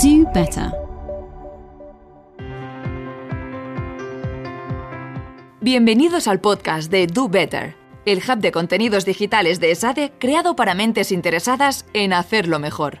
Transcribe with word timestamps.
Do 0.00 0.24
better. 0.32 0.72
Bienvenidos 5.60 6.28
al 6.28 6.40
podcast 6.40 6.90
de 6.90 7.06
Do 7.06 7.28
Better, 7.28 7.74
el 8.06 8.18
hub 8.18 8.38
de 8.38 8.52
contenidos 8.52 9.04
digitales 9.04 9.60
de 9.60 9.70
ESADE 9.72 10.12
creado 10.18 10.56
para 10.56 10.74
mentes 10.74 11.12
interesadas 11.12 11.84
en 11.92 12.14
hacerlo 12.14 12.58
mejor. 12.58 13.00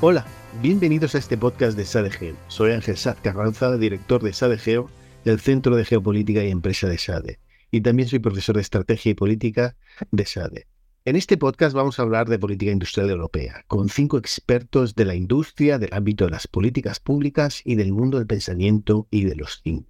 Hola, 0.00 0.24
bienvenidos 0.60 1.16
a 1.16 1.18
este 1.18 1.36
podcast 1.36 1.76
de 1.76 1.84
SADEGEO. 1.84 2.36
Soy 2.46 2.70
Ángel 2.70 2.96
Saz 2.96 3.16
Carranza, 3.20 3.76
director 3.76 4.22
de 4.22 4.32
SADEGEO 4.32 4.88
del 5.24 5.40
Centro 5.40 5.74
de 5.74 5.84
Geopolítica 5.84 6.44
y 6.44 6.50
Empresa 6.50 6.86
de 6.86 6.98
SADE, 6.98 7.38
y 7.72 7.80
también 7.80 8.08
soy 8.08 8.18
profesor 8.18 8.54
de 8.54 8.60
Estrategia 8.60 9.10
y 9.10 9.14
Política 9.14 9.76
de 10.10 10.26
SADE. 10.26 10.66
En 11.06 11.16
este 11.16 11.38
podcast 11.38 11.74
vamos 11.74 11.98
a 11.98 12.02
hablar 12.02 12.28
de 12.28 12.38
política 12.38 12.70
industrial 12.70 13.10
europea, 13.10 13.64
con 13.66 13.88
cinco 13.88 14.18
expertos 14.18 14.94
de 14.94 15.06
la 15.06 15.14
industria, 15.14 15.78
del 15.78 15.92
ámbito 15.92 16.26
de 16.26 16.32
las 16.32 16.46
políticas 16.46 17.00
públicas 17.00 17.62
y 17.64 17.74
del 17.74 17.92
mundo 17.92 18.18
del 18.18 18.26
pensamiento 18.26 19.08
y 19.10 19.24
de 19.24 19.34
los 19.34 19.62
think. 19.62 19.86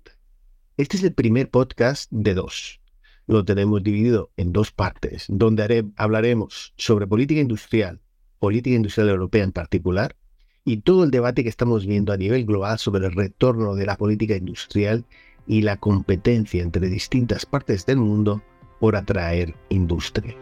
Este 0.76 0.96
es 0.96 1.02
el 1.02 1.12
primer 1.12 1.50
podcast 1.50 2.10
de 2.12 2.34
dos. 2.34 2.80
Lo 3.26 3.44
tenemos 3.44 3.82
dividido 3.82 4.30
en 4.36 4.52
dos 4.52 4.70
partes, 4.70 5.26
donde 5.28 5.84
hablaremos 5.96 6.72
sobre 6.76 7.08
política 7.08 7.40
industrial, 7.40 8.00
política 8.38 8.76
industrial 8.76 9.08
europea 9.08 9.42
en 9.42 9.52
particular, 9.52 10.16
y 10.64 10.78
todo 10.78 11.02
el 11.02 11.10
debate 11.10 11.42
que 11.42 11.48
estamos 11.48 11.84
viendo 11.84 12.12
a 12.12 12.16
nivel 12.16 12.46
global 12.46 12.78
sobre 12.78 13.06
el 13.06 13.12
retorno 13.12 13.74
de 13.74 13.86
la 13.86 13.96
política 13.96 14.36
industrial 14.36 15.04
y 15.46 15.62
la 15.62 15.76
competencia 15.76 16.62
entre 16.62 16.88
distintas 16.88 17.46
partes 17.46 17.86
del 17.86 17.98
mundo 17.98 18.42
por 18.80 18.96
atraer 18.96 19.54
industria. 19.68 20.34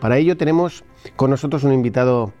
Para 0.00 0.18
ello 0.18 0.36
tenemos 0.36 0.84
con 1.16 1.30
nosotros 1.30 1.64
un 1.64 1.72
invitado 1.72 2.32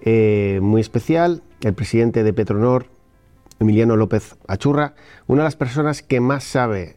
eh, 0.00 0.58
muy 0.62 0.80
especial, 0.80 1.42
el 1.60 1.74
presidente 1.74 2.24
de 2.24 2.32
Petronor, 2.32 2.88
Emiliano 3.60 3.96
López 3.96 4.36
Achurra, 4.48 4.94
una 5.26 5.42
de 5.42 5.46
las 5.46 5.56
personas 5.56 6.02
que 6.02 6.20
más 6.20 6.44
sabe 6.44 6.96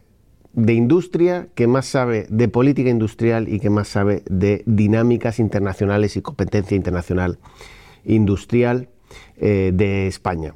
de 0.52 0.72
industria, 0.72 1.48
que 1.54 1.66
más 1.66 1.86
sabe 1.86 2.26
de 2.30 2.48
política 2.48 2.90
industrial 2.90 3.48
y 3.48 3.60
que 3.60 3.70
más 3.70 3.88
sabe 3.88 4.24
de 4.28 4.64
dinámicas 4.66 5.38
internacionales 5.38 6.16
y 6.16 6.22
competencia 6.22 6.76
internacional 6.76 7.38
industrial 8.04 8.88
eh, 9.36 9.70
de 9.72 10.08
España. 10.08 10.54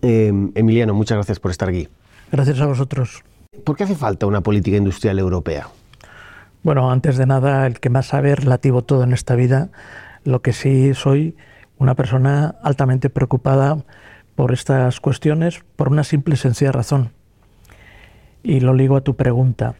Eh, 0.00 0.32
Emiliano, 0.54 0.94
muchas 0.94 1.16
gracias 1.16 1.38
por 1.38 1.50
estar 1.50 1.68
aquí. 1.68 1.88
Gracias 2.30 2.60
a 2.60 2.66
vosotros. 2.66 3.22
¿Por 3.64 3.76
qué 3.76 3.84
hace 3.84 3.94
falta 3.94 4.26
una 4.26 4.40
política 4.40 4.76
industrial 4.76 5.18
europea? 5.18 5.68
Bueno, 6.62 6.90
antes 6.90 7.16
de 7.16 7.26
nada, 7.26 7.66
el 7.66 7.80
que 7.80 7.90
más 7.90 8.06
sabe 8.06 8.34
relativo 8.34 8.82
todo 8.82 9.02
en 9.02 9.12
esta 9.12 9.34
vida, 9.34 9.70
lo 10.24 10.40
que 10.42 10.52
sí 10.52 10.94
soy 10.94 11.36
una 11.78 11.94
persona 11.94 12.54
altamente 12.62 13.10
preocupada 13.10 13.78
por 14.36 14.52
estas 14.52 15.00
cuestiones 15.00 15.62
por 15.76 15.88
una 15.88 16.04
simple 16.04 16.34
y 16.34 16.36
sencilla 16.38 16.72
razón. 16.72 17.10
Y 18.42 18.60
lo 18.60 18.74
ligo 18.74 18.96
a 18.96 19.02
tu 19.02 19.16
pregunta. 19.16 19.74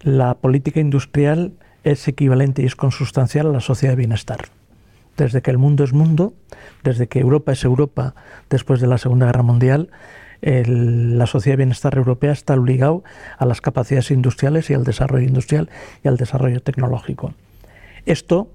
La 0.00 0.34
política 0.34 0.80
industrial 0.80 1.52
es 1.84 2.08
equivalente 2.08 2.62
y 2.62 2.66
es 2.66 2.76
consustancial 2.76 3.46
a 3.46 3.52
la 3.52 3.60
sociedad 3.60 3.92
de 3.92 3.98
bienestar. 3.98 4.46
Desde 5.16 5.42
que 5.42 5.50
el 5.50 5.58
mundo 5.58 5.84
es 5.84 5.92
mundo, 5.92 6.34
desde 6.82 7.06
que 7.06 7.20
Europa 7.20 7.52
es 7.52 7.64
Europa 7.64 8.14
después 8.50 8.80
de 8.80 8.86
la 8.86 8.98
Segunda 8.98 9.26
Guerra 9.26 9.42
Mundial, 9.42 9.90
la 10.42 11.26
sociedad 11.26 11.54
de 11.54 11.64
bienestar 11.64 11.96
europea 11.96 12.32
está 12.32 12.56
ligado 12.56 13.02
a 13.38 13.46
las 13.46 13.60
capacidades 13.60 14.10
industriales 14.10 14.68
y 14.68 14.74
al 14.74 14.84
desarrollo 14.84 15.26
industrial 15.26 15.70
y 16.02 16.08
al 16.08 16.16
desarrollo 16.16 16.60
tecnológico. 16.60 17.32
Esto 18.04 18.50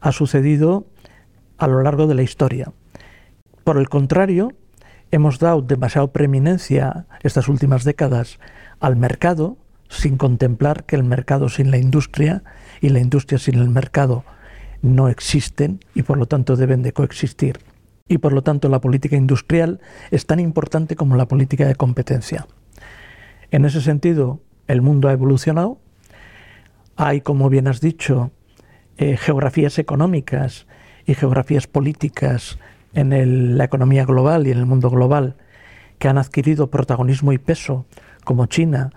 ha 0.00 0.12
sucedido 0.12 0.86
a 1.56 1.68
lo 1.68 1.82
largo 1.82 2.06
de 2.06 2.14
la 2.14 2.22
historia. 2.22 2.72
Por 3.64 3.78
el 3.78 3.88
contrario, 3.88 4.52
hemos 5.10 5.38
dado 5.38 5.62
demasiada 5.62 6.12
preeminencia 6.12 7.06
estas 7.22 7.48
últimas 7.48 7.84
décadas 7.84 8.38
al 8.80 8.96
mercado 8.96 9.56
sin 9.88 10.16
contemplar 10.16 10.84
que 10.84 10.96
el 10.96 11.04
mercado 11.04 11.48
sin 11.48 11.70
la 11.70 11.78
industria 11.78 12.42
y 12.80 12.88
la 12.88 12.98
industria 12.98 13.38
sin 13.38 13.56
el 13.56 13.68
mercado 13.68 14.24
no 14.82 15.08
existen 15.08 15.80
y 15.94 16.02
por 16.02 16.18
lo 16.18 16.26
tanto 16.26 16.56
deben 16.56 16.82
de 16.82 16.92
coexistir 16.92 17.58
y 18.08 18.18
por 18.18 18.32
lo 18.32 18.42
tanto 18.42 18.68
la 18.68 18.80
política 18.80 19.16
industrial 19.16 19.80
es 20.10 20.26
tan 20.26 20.40
importante 20.40 20.96
como 20.96 21.16
la 21.16 21.26
política 21.28 21.66
de 21.66 21.76
competencia. 21.76 22.46
En 23.50 23.64
ese 23.64 23.80
sentido, 23.80 24.40
el 24.66 24.82
mundo 24.82 25.08
ha 25.08 25.12
evolucionado. 25.12 25.78
Hay, 26.96 27.20
como 27.20 27.48
bien 27.48 27.68
has 27.68 27.80
dicho, 27.80 28.30
eh, 28.98 29.16
geografías 29.16 29.78
económicas 29.78 30.66
y 31.06 31.14
geografías 31.14 31.66
políticas 31.66 32.58
en 32.94 33.56
la 33.56 33.64
economía 33.64 34.04
global 34.04 34.46
y 34.46 34.50
en 34.50 34.58
el 34.58 34.66
mundo 34.66 34.90
global 34.90 35.36
que 35.98 36.08
han 36.08 36.18
adquirido 36.18 36.70
protagonismo 36.70 37.32
y 37.32 37.38
peso, 37.38 37.86
como 38.24 38.46
China, 38.46 38.90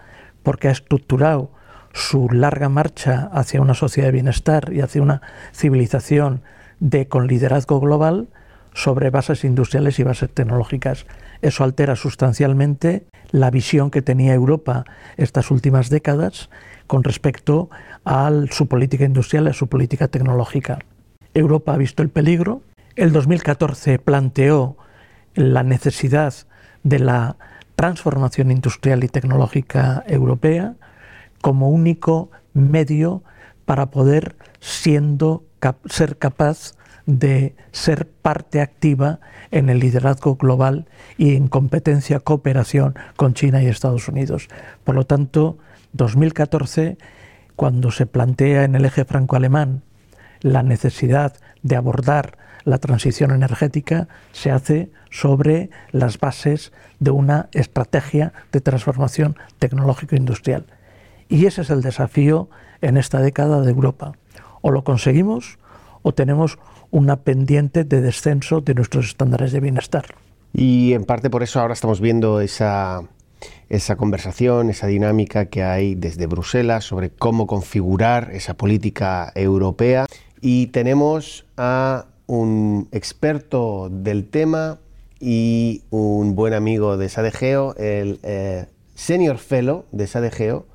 porque 0.44 0.68
ha 0.68 0.72
estructurado 0.72 1.52
su 1.96 2.28
larga 2.30 2.68
marcha 2.68 3.30
hacia 3.32 3.62
una 3.62 3.74
sociedad 3.74 4.10
de 4.10 4.12
bienestar 4.12 4.72
y 4.74 4.82
hacia 4.82 5.02
una 5.02 5.22
civilización 5.54 6.42
de, 6.82 7.08
con 7.08 7.26
liderazgo 7.26 7.80
global, 7.80 8.28
sobre 8.74 9.10
bases 9.10 9.46
industriales 9.46 9.98
y 10.00 10.04
bases 10.04 10.30
tecnológicas. 10.30 11.06
Eso 11.42 11.64
altera 11.64 11.96
sustancialmente 11.96 13.06
la 13.32 13.50
visión 13.50 13.92
que 13.92 14.02
tenía 14.02 14.34
Europa 14.34 14.84
estas 15.16 15.50
últimas 15.52 15.90
décadas 15.90 16.50
con 16.86 17.06
respecto 17.06 17.70
a 18.04 18.30
su 18.52 18.68
política 18.68 19.06
industrial 19.06 19.46
y 19.46 19.52
a 19.52 19.54
su 19.54 19.68
política 19.68 20.10
tecnológica. 20.10 20.80
Europa 21.34 21.74
ha 21.74 21.78
visto 21.78 22.04
el 22.04 22.10
peligro. 22.10 22.62
El 22.98 23.14
2014 23.14 24.00
planteó 24.00 24.76
la 25.34 25.64
necesidad 25.64 26.34
de 26.84 27.00
la 27.00 27.38
transformación 27.78 28.52
industrial 28.52 29.06
y 29.06 29.08
tecnológica 29.08 30.04
europea 30.08 30.76
como 31.46 31.70
único 31.70 32.32
medio 32.56 33.22
para 33.66 33.92
poder 33.92 34.36
siendo, 34.60 35.44
ser 35.86 36.18
capaz 36.18 36.74
de 37.06 37.54
ser 37.72 38.08
parte 38.08 38.62
activa 38.62 39.20
en 39.52 39.70
el 39.70 39.78
liderazgo 39.78 40.38
global 40.38 40.88
y 41.20 41.36
en 41.36 41.48
competencia, 41.48 42.20
cooperación 42.20 42.96
con 43.16 43.36
China 43.36 43.62
y 43.62 43.68
Estados 43.68 44.08
Unidos. 44.08 44.48
Por 44.84 44.96
lo 44.96 45.06
tanto, 45.06 45.60
2014, 45.94 46.98
cuando 47.56 47.92
se 47.92 48.08
plantea 48.08 48.64
en 48.64 48.74
el 48.74 48.84
eje 48.84 49.06
franco-alemán 49.06 49.84
la 50.42 50.64
necesidad 50.64 51.36
de 51.62 51.76
abordar 51.76 52.40
la 52.64 52.80
transición 52.80 53.30
energética, 53.30 54.08
se 54.32 54.50
hace 54.50 54.90
sobre 55.12 55.70
las 55.92 56.20
bases 56.20 56.74
de 57.00 57.12
una 57.12 57.50
estrategia 57.52 58.34
de 58.52 58.62
transformación 58.62 59.36
tecnológico-industrial. 59.60 60.66
Y 61.30 61.46
ese 61.46 61.62
es 61.62 61.70
el 61.70 61.82
desafío 61.82 62.50
en 62.82 62.98
esta 62.98 63.20
década 63.20 63.62
de 63.62 63.72
Europa. 63.72 64.14
O 64.62 64.72
lo 64.72 64.84
conseguimos 64.84 65.58
o 66.02 66.14
tenemos 66.14 66.60
una 66.92 67.18
pendiente 67.18 67.84
de 67.84 68.02
descenso 68.02 68.62
de 68.62 68.76
nuestros 68.76 69.08
estándares 69.08 69.52
de 69.52 69.60
bienestar. 69.60 70.06
Y 70.54 70.94
en 70.94 71.04
parte 71.04 71.30
por 71.30 71.44
eso 71.44 71.60
ahora 71.60 71.74
estamos 71.74 72.00
viendo 72.00 72.40
esa, 72.40 73.02
esa 73.70 73.96
conversación, 73.96 74.70
esa 74.70 74.88
dinámica 74.88 75.48
que 75.48 75.64
hay 75.64 75.96
desde 75.96 76.28
Bruselas 76.28 76.86
sobre 76.86 77.10
cómo 77.10 77.48
configurar 77.48 78.32
esa 78.32 78.54
política 78.54 79.32
europea. 79.36 80.06
Y 80.42 80.68
tenemos 80.68 81.46
a 81.58 82.06
un 82.28 82.88
experto 82.92 83.90
del 83.90 84.30
tema 84.30 84.80
y 85.20 85.84
un 85.90 86.36
buen 86.36 86.54
amigo 86.54 86.98
de 86.98 87.10
Sadegeo, 87.10 87.76
el 87.78 88.20
eh, 88.24 88.66
Senior 88.94 89.38
Fellow 89.38 89.86
de 89.92 90.08
Sadegeo, 90.08 90.66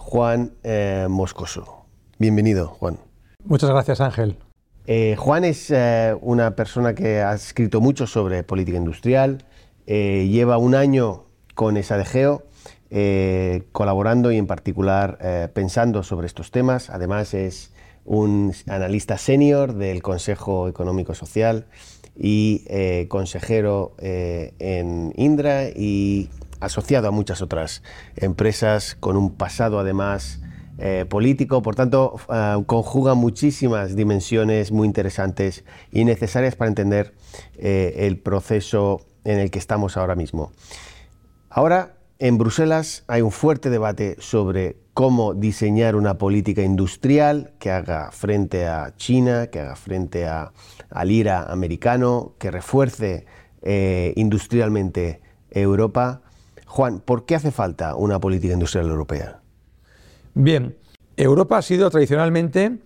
Juan 0.00 0.54
eh, 0.64 1.06
Moscoso. 1.10 1.84
Bienvenido, 2.18 2.68
Juan. 2.68 2.98
Muchas 3.44 3.68
gracias, 3.68 4.00
Ángel. 4.00 4.38
Eh, 4.86 5.14
Juan 5.16 5.44
es 5.44 5.70
eh, 5.70 6.16
una 6.22 6.56
persona 6.56 6.94
que 6.94 7.20
ha 7.20 7.34
escrito 7.34 7.82
mucho 7.82 8.06
sobre 8.06 8.42
política 8.42 8.78
industrial, 8.78 9.44
lleva 9.86 10.56
un 10.56 10.74
año 10.74 11.24
con 11.54 11.76
ESADEGEO 11.76 12.44
colaborando 13.72 14.32
y 14.32 14.36
en 14.36 14.46
particular 14.46 15.50
pensando 15.52 16.02
sobre 16.02 16.28
estos 16.28 16.50
temas. 16.50 16.90
Además 16.90 17.34
es 17.34 17.72
un 18.04 18.54
analista 18.68 19.18
senior 19.18 19.74
del 19.74 20.00
Consejo 20.00 20.68
Económico 20.68 21.14
Social 21.14 21.66
y 22.16 23.06
consejero 23.08 23.94
en 23.98 25.12
Indra 25.16 25.64
y 25.70 26.30
asociado 26.60 27.08
a 27.08 27.10
muchas 27.10 27.42
otras 27.42 27.82
empresas 28.16 28.96
con 29.00 29.16
un 29.16 29.34
pasado 29.34 29.78
además 29.78 30.40
eh, 30.82 31.04
político, 31.06 31.60
por 31.60 31.74
tanto, 31.74 32.18
eh, 32.32 32.56
conjuga 32.64 33.12
muchísimas 33.12 33.94
dimensiones 33.96 34.72
muy 34.72 34.86
interesantes 34.86 35.62
y 35.92 36.06
necesarias 36.06 36.56
para 36.56 36.68
entender 36.68 37.12
eh, 37.58 38.06
el 38.06 38.18
proceso 38.18 39.02
en 39.24 39.40
el 39.40 39.50
que 39.50 39.58
estamos 39.58 39.98
ahora 39.98 40.14
mismo. 40.14 40.52
Ahora 41.50 41.98
en 42.18 42.38
Bruselas 42.38 43.04
hay 43.08 43.20
un 43.20 43.30
fuerte 43.30 43.68
debate 43.68 44.16
sobre 44.20 44.78
cómo 44.94 45.34
diseñar 45.34 45.96
una 45.96 46.16
política 46.16 46.62
industrial 46.62 47.52
que 47.58 47.70
haga 47.70 48.10
frente 48.10 48.66
a 48.66 48.94
China, 48.96 49.48
que 49.48 49.60
haga 49.60 49.76
frente 49.76 50.26
al 50.26 51.10
IRA 51.10 51.42
americano, 51.52 52.36
que 52.38 52.50
refuerce 52.50 53.26
industrialmente 54.16 55.20
Europa. 55.50 56.22
Juan, 56.70 57.00
¿por 57.00 57.24
qué 57.24 57.34
hace 57.34 57.50
falta 57.50 57.96
una 57.96 58.20
política 58.20 58.54
industrial 58.54 58.86
europea? 58.86 59.40
Bien, 60.34 60.76
Europa 61.16 61.58
ha 61.58 61.62
sido 61.62 61.90
tradicionalmente 61.90 62.78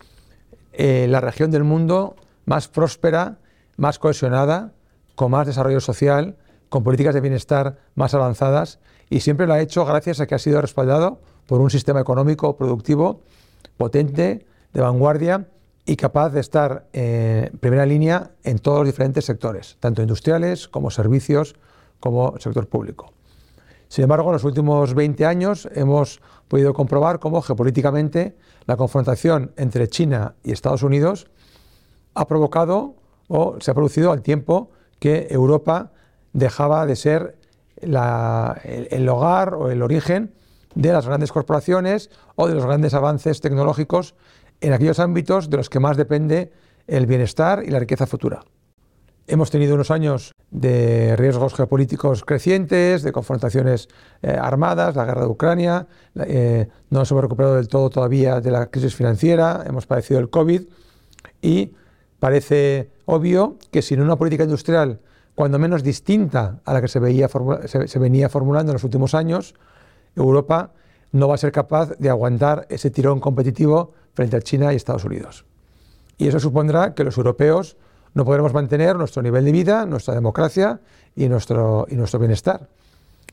eh, 0.73 1.07
la 1.07 1.21
región 1.21 1.51
del 1.51 1.65
mundo 1.65 2.17
más 2.47 2.67
próspera, 2.69 3.37
más 3.77 3.99
cohesionada, 3.99 4.73
con 5.17 5.33
más 5.33 5.47
desarrollo 5.47 5.81
social, 5.81 6.39
con 6.71 6.83
políticas 6.83 7.15
de 7.15 7.21
bienestar 7.21 7.77
más 7.95 8.15
avanzadas 8.15 8.79
y 9.11 9.21
siempre 9.21 9.47
lo 9.47 9.53
ha 9.53 9.61
hecho 9.61 9.85
gracias 9.85 10.19
a 10.19 10.27
que 10.27 10.35
ha 10.35 10.39
sido 10.39 10.63
respaldado 10.63 11.21
por 11.47 11.61
un 11.61 11.69
sistema 11.69 12.01
económico 12.01 12.57
productivo 12.57 13.21
potente, 13.77 14.47
de 14.73 14.81
vanguardia 14.81 15.47
y 15.85 15.97
capaz 15.97 16.31
de 16.31 16.41
estar 16.41 16.87
en 16.95 17.59
primera 17.59 17.85
línea 17.85 18.31
en 18.45 18.61
todos 18.61 18.79
los 18.79 18.87
diferentes 18.87 19.27
sectores, 19.27 19.77
tanto 19.79 20.01
industriales 20.01 20.69
como 20.69 20.91
servicios, 20.91 21.55
como 22.01 22.35
sector 22.39 22.67
público. 22.67 23.13
Sin 23.94 24.02
embargo, 24.02 24.31
en 24.31 24.32
los 24.32 24.43
últimos 24.43 24.93
20 24.93 25.25
años 25.25 25.69
hemos 25.73 26.20
podido 26.49 26.75
comprobar 26.75 27.20
cómo 27.20 27.41
geopolíticamente 27.43 28.35
la 28.67 28.76
confrontación 28.76 29.52
entre 29.56 29.87
China 29.87 30.35
y 30.43 30.50
Estados 30.50 30.82
Unidos 30.82 31.31
ha 32.14 32.26
provocado 32.26 32.96
o 33.29 33.55
se 33.61 33.70
ha 33.70 33.75
producido 33.75 34.11
al 34.11 34.20
tiempo 34.20 34.73
que 34.99 35.29
Europa 35.31 35.93
dejaba 36.32 36.87
de 36.87 36.96
ser 36.96 37.38
el, 37.76 39.08
hogar 39.08 39.55
o 39.55 39.70
el 39.70 39.81
origen 39.81 40.35
de 40.75 40.93
las 40.93 41.06
grandes 41.06 41.31
corporaciones 41.31 42.11
o 42.35 42.49
de 42.49 42.55
los 42.56 42.67
grandes 42.67 42.94
avances 42.94 43.40
tecnológicos 43.40 44.17
en 44.61 44.73
aquellos 44.73 44.99
ámbitos 44.99 45.50
de 45.50 45.58
los 45.58 45.70
que 45.70 45.79
más 45.79 45.97
depende 45.97 46.50
el 46.88 47.06
bienestar 47.06 47.62
y 47.64 47.70
la 47.70 47.79
riqueza 47.79 48.08
futura. 48.08 48.43
Hemos 49.26 49.50
tenido 49.50 49.75
unos 49.75 49.91
años 49.91 50.32
de 50.50 51.17
riesgos 51.17 51.55
geopolíticos 51.55 52.25
crecientes, 52.25 53.03
de 53.03 53.11
confrontaciones 53.11 53.88
eh, 54.21 54.37
armadas, 54.38 54.97
la 54.97 55.06
guerra 55.06 55.23
de 55.23 55.29
Ucrania, 55.29 55.87
eh, 56.15 56.69
no 56.91 56.99
nos 56.99 57.11
hemos 57.11 57.23
recuperado 57.23 57.56
del 57.56 57.69
todo 57.69 57.88
todavía 57.88 58.43
de 58.43 58.50
la 58.50 58.67
crisis 58.67 58.94
financiera, 58.94 59.65
hemos 59.67 59.87
padecido 59.87 60.21
el 60.21 60.29
COVID 60.29 60.62
y 61.41 61.73
parece 62.21 62.91
obvio 63.06 63.56
que 63.71 63.81
sin 63.81 64.03
una 64.03 64.17
política 64.17 64.44
industrial 64.44 65.00
cuando 65.35 65.59
menos 65.59 65.82
distinta 65.82 66.61
a 66.67 66.75
la 66.75 66.82
que 66.82 66.88
se, 66.88 67.00
se, 67.88 67.99
venía 67.99 68.29
formulando 68.29 68.73
en 68.73 68.75
los 68.75 68.85
últimos 68.85 69.15
años, 69.15 69.55
Europa 70.15 70.73
no 71.12 71.29
va 71.29 71.37
a 71.37 71.38
ser 71.38 71.50
capaz 71.50 71.97
de 71.99 72.11
aguantar 72.11 72.67
ese 72.69 72.91
tirón 72.91 73.21
competitivo 73.21 73.93
frente 74.12 74.37
a 74.37 74.43
China 74.43 74.73
y 74.73 74.76
Estados 74.76 75.05
Unidos. 75.05 75.47
Y 76.19 76.29
eso 76.29 76.38
supondrá 76.38 76.94
que 76.94 77.05
los 77.05 77.17
europeos 77.17 77.76
no 78.14 78.25
podremos 78.25 78.55
mantener 78.55 78.96
nuestro 78.96 79.22
nivel 79.22 79.44
de 79.44 79.52
vida, 79.52 79.87
nuestra 79.87 80.14
democracia 80.14 80.81
y 81.14 81.28
nuestro, 81.28 81.87
y 81.90 81.96
nuestro 81.96 82.20
bienestar. 82.20 82.69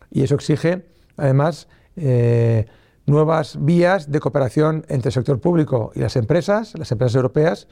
Y 0.10 0.24
eso 0.24 0.36
exige, 0.36 0.86
además, 1.18 1.68
eh, 1.96 2.66
nuevas 3.06 3.58
vías 3.60 4.12
de 4.12 4.20
cooperación 4.20 4.86
entre 4.90 5.10
el 5.10 5.14
sector 5.14 5.40
público 5.40 5.92
y 5.96 6.00
las 6.00 6.16
empresas, 6.16 6.78
las 6.78 6.92
empresas 6.92 7.16
europeas, 7.16 7.68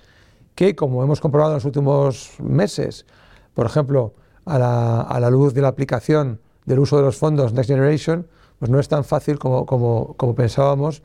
que, 0.56 0.75
como 0.75 1.03
hemos 1.03 1.19
comprobado 1.19 1.51
en 1.53 1.57
los 1.57 1.65
últimos 1.65 2.33
meses, 2.39 3.06
por 3.53 3.65
ejemplo, 3.65 4.13
a 4.45 4.57
la, 4.57 5.29
luz 5.29 5.53
de 5.53 5.61
la 5.61 5.67
aplicación 5.67 6.39
del 6.65 6.79
uso 6.79 6.97
de 6.97 7.03
los 7.03 7.17
fondos 7.17 7.53
Next 7.53 7.69
Generation, 7.69 8.27
pues 8.59 8.69
no 8.69 8.79
es 8.79 8.88
tan 8.88 9.03
fácil 9.03 9.39
como, 9.39 10.35
pensábamos 10.35 11.01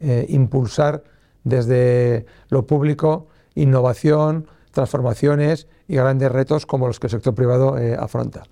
eh, 0.00 0.26
impulsar 0.28 1.04
desde 1.44 2.26
lo 2.48 2.66
público 2.66 3.28
innovación, 3.54 4.46
transformaciones 4.76 5.66
y 5.88 5.96
grandes 5.96 6.30
retos 6.30 6.66
como 6.66 6.86
los 6.86 7.00
que 7.00 7.08
el 7.08 7.10
sector 7.10 7.34
privado 7.34 7.76
eh, 7.76 7.96
afronta. 7.98 8.44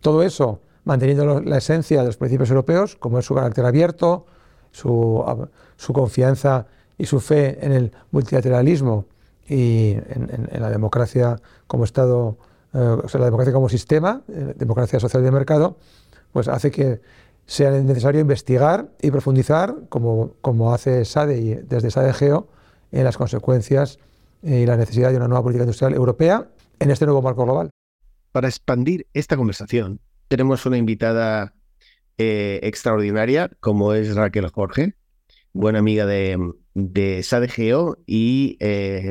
Todo 0.00 0.22
eso 0.22 0.60
manteniendo 0.84 1.40
la 1.40 1.58
esencia 1.58 2.00
de 2.00 2.06
los 2.06 2.16
principios 2.16 2.50
europeos, 2.50 2.96
como 2.96 3.18
es 3.18 3.24
su 3.24 3.34
carácter 3.34 3.64
abierto, 3.64 4.26
su, 4.72 5.24
confianza 5.92 6.66
y 6.96 7.06
su 7.06 7.20
fe 7.20 7.64
en 7.64 7.72
el 7.72 7.92
multilateralismo 8.10 9.04
y 9.46 9.92
en 9.92 10.60
la 10.60 10.70
democracia 10.70 11.40
como 11.66 11.84
Estado 11.84 12.36
eh, 12.74 12.78
o 12.78 13.08
sea, 13.08 13.20
la 13.20 13.26
democracia 13.26 13.52
como 13.52 13.68
sistema, 13.68 14.22
eh, 14.28 14.54
democracia 14.56 15.00
social 15.00 15.22
de 15.22 15.30
mercado, 15.30 15.76
pues 16.32 16.48
hace 16.48 16.70
que 16.70 17.00
sea 17.46 17.70
necesario 17.70 18.20
investigar 18.20 18.88
y 19.00 19.10
profundizar, 19.10 19.74
como, 19.88 20.32
como 20.42 20.74
hace 20.74 21.04
SADE 21.04 21.38
y 21.38 21.54
desde 21.54 21.90
SADE 21.90 22.12
Geo, 22.12 22.46
en 22.92 23.04
las 23.04 23.16
consecuencias 23.16 23.98
y 24.42 24.66
la 24.66 24.76
necesidad 24.76 25.10
de 25.10 25.16
una 25.16 25.28
nueva 25.28 25.42
política 25.42 25.64
industrial 25.64 25.94
europea 25.94 26.48
en 26.78 26.90
este 26.90 27.04
nuevo 27.04 27.22
marco 27.22 27.44
global. 27.44 27.70
Para 28.32 28.48
expandir 28.48 29.06
esta 29.14 29.36
conversación, 29.36 30.00
tenemos 30.28 30.64
una 30.66 30.76
invitada 30.76 31.54
eh, 32.18 32.60
extraordinaria, 32.62 33.50
como 33.60 33.94
es 33.94 34.14
Raquel 34.14 34.48
Jorge, 34.48 34.94
buena 35.52 35.78
amiga 35.78 36.06
de, 36.06 36.38
de 36.74 37.22
SADE 37.22 37.48
Geo 37.48 37.98
y 38.06 38.58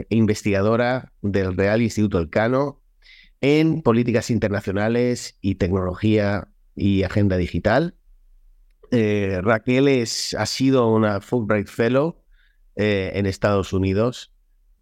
investigadora 0.09 1.11
del 1.21 1.57
Real 1.57 1.81
Instituto 1.81 2.19
Elcano, 2.19 2.81
en 3.41 3.81
políticas 3.81 4.29
internacionales 4.29 5.37
y 5.41 5.55
tecnología 5.55 6.47
y 6.75 7.03
agenda 7.03 7.37
digital. 7.37 7.95
Eh, 8.91 9.39
Raquel 9.43 9.87
es, 9.87 10.33
ha 10.35 10.45
sido 10.45 10.91
una 10.91 11.21
Fulbright 11.21 11.67
Fellow 11.67 12.23
eh, 12.75 13.11
en 13.15 13.25
Estados 13.25 13.73
Unidos, 13.73 14.31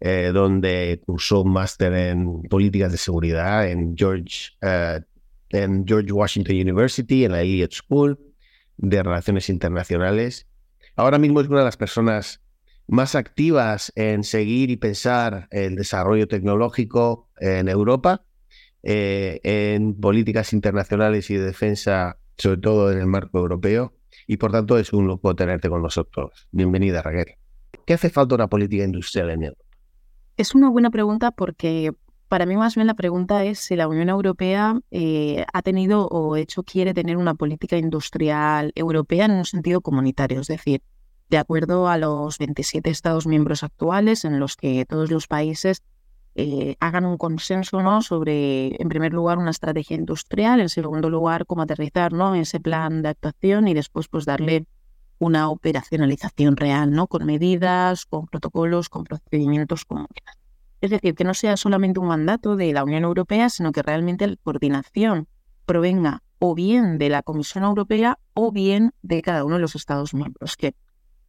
eh, 0.00 0.30
donde 0.32 1.00
cursó 1.04 1.42
un 1.42 1.52
máster 1.52 1.92
en 1.92 2.42
políticas 2.42 2.92
de 2.92 2.98
seguridad 2.98 3.68
en 3.68 3.96
George, 3.96 4.50
en 5.50 5.86
George 5.86 6.12
Washington 6.12 6.56
University, 6.56 7.24
en 7.24 7.32
la 7.32 7.42
Elliott 7.42 7.72
School 7.72 8.18
de 8.76 9.02
Relaciones 9.02 9.48
Internacionales. 9.48 10.46
Ahora 10.96 11.18
mismo 11.18 11.40
es 11.40 11.48
una 11.48 11.60
de 11.60 11.64
las 11.64 11.76
personas 11.76 12.40
más 12.88 13.14
activas 13.14 13.92
en 13.96 14.22
seguir 14.22 14.70
y 14.70 14.76
pensar 14.76 15.48
el 15.50 15.76
desarrollo 15.76 16.28
tecnológico 16.28 17.28
en 17.40 17.68
Europa 17.68 18.22
eh, 18.88 19.40
en 19.42 19.94
políticas 19.94 20.52
internacionales 20.52 21.28
y 21.30 21.34
de 21.34 21.46
defensa, 21.46 22.18
sobre 22.38 22.58
todo 22.58 22.92
en 22.92 22.98
el 22.98 23.06
marco 23.06 23.38
europeo, 23.38 23.94
y 24.28 24.36
por 24.36 24.52
tanto 24.52 24.78
es 24.78 24.92
un 24.92 25.08
lujo 25.08 25.34
tenerte 25.34 25.68
con 25.68 25.82
nosotros. 25.82 26.46
Bienvenida, 26.52 27.02
Raquel. 27.02 27.34
¿Qué 27.84 27.94
hace 27.94 28.10
falta 28.10 28.36
una 28.36 28.46
política 28.46 28.84
industrial 28.84 29.30
en 29.30 29.42
Europa? 29.44 29.65
Es 30.36 30.54
una 30.54 30.68
buena 30.68 30.90
pregunta 30.90 31.30
porque 31.30 31.92
para 32.28 32.44
mí 32.44 32.56
más 32.56 32.74
bien 32.74 32.86
la 32.86 32.94
pregunta 32.94 33.44
es 33.44 33.58
si 33.58 33.74
la 33.74 33.88
Unión 33.88 34.10
Europea 34.10 34.78
eh, 34.90 35.46
ha 35.50 35.62
tenido 35.62 36.06
o 36.08 36.36
hecho 36.36 36.62
quiere 36.62 36.92
tener 36.92 37.16
una 37.16 37.34
política 37.34 37.78
industrial 37.78 38.70
europea 38.74 39.24
en 39.24 39.30
un 39.30 39.46
sentido 39.46 39.80
comunitario, 39.80 40.40
es 40.40 40.48
decir, 40.48 40.82
de 41.30 41.38
acuerdo 41.38 41.88
a 41.88 41.96
los 41.96 42.36
27 42.38 42.90
Estados 42.90 43.26
miembros 43.26 43.62
actuales 43.62 44.26
en 44.26 44.38
los 44.38 44.56
que 44.56 44.84
todos 44.84 45.10
los 45.10 45.26
países 45.26 45.82
eh, 46.34 46.76
hagan 46.80 47.06
un 47.06 47.16
consenso 47.16 47.80
¿no? 47.80 48.02
sobre, 48.02 48.80
en 48.80 48.90
primer 48.90 49.14
lugar, 49.14 49.38
una 49.38 49.50
estrategia 49.50 49.96
industrial, 49.96 50.60
en 50.60 50.68
segundo 50.68 51.08
lugar, 51.08 51.46
cómo 51.46 51.62
aterrizar 51.62 52.12
¿no? 52.12 52.34
ese 52.34 52.60
plan 52.60 53.00
de 53.00 53.08
actuación 53.08 53.68
y 53.68 53.74
después 53.74 54.08
pues 54.08 54.26
darle 54.26 54.66
una 55.18 55.48
operacionalización 55.48 56.56
real, 56.56 56.90
¿no? 56.90 57.06
con 57.06 57.24
medidas, 57.24 58.06
con 58.06 58.26
protocolos, 58.26 58.88
con 58.88 59.04
procedimientos 59.04 59.84
comunes. 59.84 60.22
Es 60.80 60.90
decir, 60.90 61.14
que 61.14 61.24
no 61.24 61.34
sea 61.34 61.56
solamente 61.56 62.00
un 62.00 62.08
mandato 62.08 62.56
de 62.56 62.72
la 62.72 62.84
Unión 62.84 63.04
Europea, 63.04 63.48
sino 63.48 63.72
que 63.72 63.82
realmente 63.82 64.26
la 64.26 64.36
coordinación 64.36 65.26
provenga 65.64 66.22
o 66.38 66.54
bien 66.54 66.98
de 66.98 67.08
la 67.08 67.22
Comisión 67.22 67.64
Europea 67.64 68.18
o 68.34 68.52
bien 68.52 68.92
de 69.02 69.22
cada 69.22 69.44
uno 69.44 69.56
de 69.56 69.62
los 69.62 69.74
Estados 69.74 70.12
miembros, 70.14 70.56
que 70.56 70.74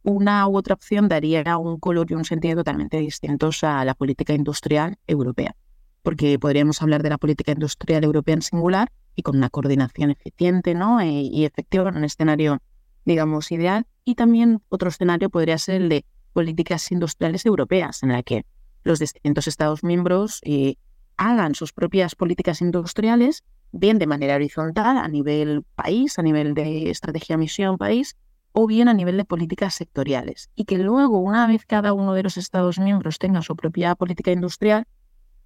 una 0.02 0.46
u 0.46 0.56
otra 0.56 0.74
opción 0.74 1.08
daría 1.08 1.58
un 1.58 1.78
color 1.78 2.10
y 2.10 2.14
un 2.14 2.24
sentido 2.24 2.56
totalmente 2.56 2.98
distintos 2.98 3.64
a 3.64 3.84
la 3.84 3.94
política 3.94 4.32
industrial 4.32 4.96
europea, 5.06 5.56
porque 6.02 6.38
podríamos 6.38 6.80
hablar 6.82 7.02
de 7.02 7.10
la 7.10 7.18
política 7.18 7.52
industrial 7.52 8.04
europea 8.04 8.34
en 8.34 8.42
singular 8.42 8.92
y 9.14 9.22
con 9.22 9.36
una 9.36 9.50
coordinación 9.50 10.10
eficiente 10.10 10.74
¿no? 10.74 11.00
Eh, 11.00 11.10
y 11.10 11.44
efectiva 11.44 11.88
en 11.88 11.96
un 11.96 12.04
escenario, 12.04 12.60
digamos, 13.08 13.50
ideal. 13.50 13.86
Y 14.04 14.14
también 14.14 14.60
otro 14.68 14.90
escenario 14.90 15.30
podría 15.30 15.58
ser 15.58 15.82
el 15.82 15.88
de 15.88 16.04
políticas 16.34 16.92
industriales 16.92 17.44
europeas, 17.46 18.02
en 18.02 18.10
la 18.10 18.22
que 18.22 18.44
los 18.84 18.98
distintos 18.98 19.48
Estados 19.48 19.82
miembros 19.82 20.40
eh, 20.44 20.76
hagan 21.16 21.54
sus 21.54 21.72
propias 21.72 22.14
políticas 22.14 22.60
industriales, 22.60 23.44
bien 23.72 23.98
de 23.98 24.06
manera 24.06 24.34
horizontal 24.36 24.98
a 24.98 25.08
nivel 25.08 25.64
país, 25.74 26.18
a 26.18 26.22
nivel 26.22 26.54
de 26.54 26.90
estrategia 26.90 27.36
misión 27.38 27.78
país, 27.78 28.14
o 28.52 28.66
bien 28.66 28.88
a 28.88 28.94
nivel 28.94 29.16
de 29.16 29.24
políticas 29.24 29.74
sectoriales. 29.74 30.50
Y 30.54 30.64
que 30.64 30.78
luego, 30.78 31.18
una 31.18 31.46
vez 31.46 31.64
cada 31.64 31.94
uno 31.94 32.12
de 32.12 32.22
los 32.22 32.36
Estados 32.36 32.78
miembros 32.78 33.18
tenga 33.18 33.40
su 33.40 33.56
propia 33.56 33.94
política 33.94 34.32
industrial, 34.32 34.84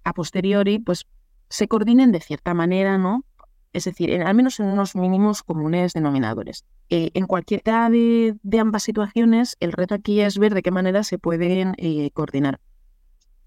a 0.03 0.13
posteriori, 0.13 0.79
pues 0.79 1.05
se 1.49 1.69
coordinen 1.69 2.11
de 2.11 2.19
cierta 2.19 2.53
manera, 2.53 2.97
¿no? 2.97 3.23
Es 3.73 3.85
decir, 3.85 4.21
al 4.21 4.35
menos 4.35 4.59
en 4.59 4.67
unos 4.67 4.95
mínimos 4.95 5.41
comunes 5.41 5.93
denominadores. 5.93 6.63
Eh, 6.89 7.09
en 7.15 7.25
cualquiera 7.25 7.89
de, 7.89 8.37
ambas 8.59 8.83
situaciones, 8.83 9.57
el 9.59 9.71
reto 9.71 9.95
aquí 9.95 10.21
es 10.21 10.37
ver 10.37 10.53
de 10.53 10.61
qué 10.61 10.71
manera 10.71 11.03
se 11.03 11.17
pueden 11.17 11.73
eh, 11.77 12.11
coordinar. 12.11 12.59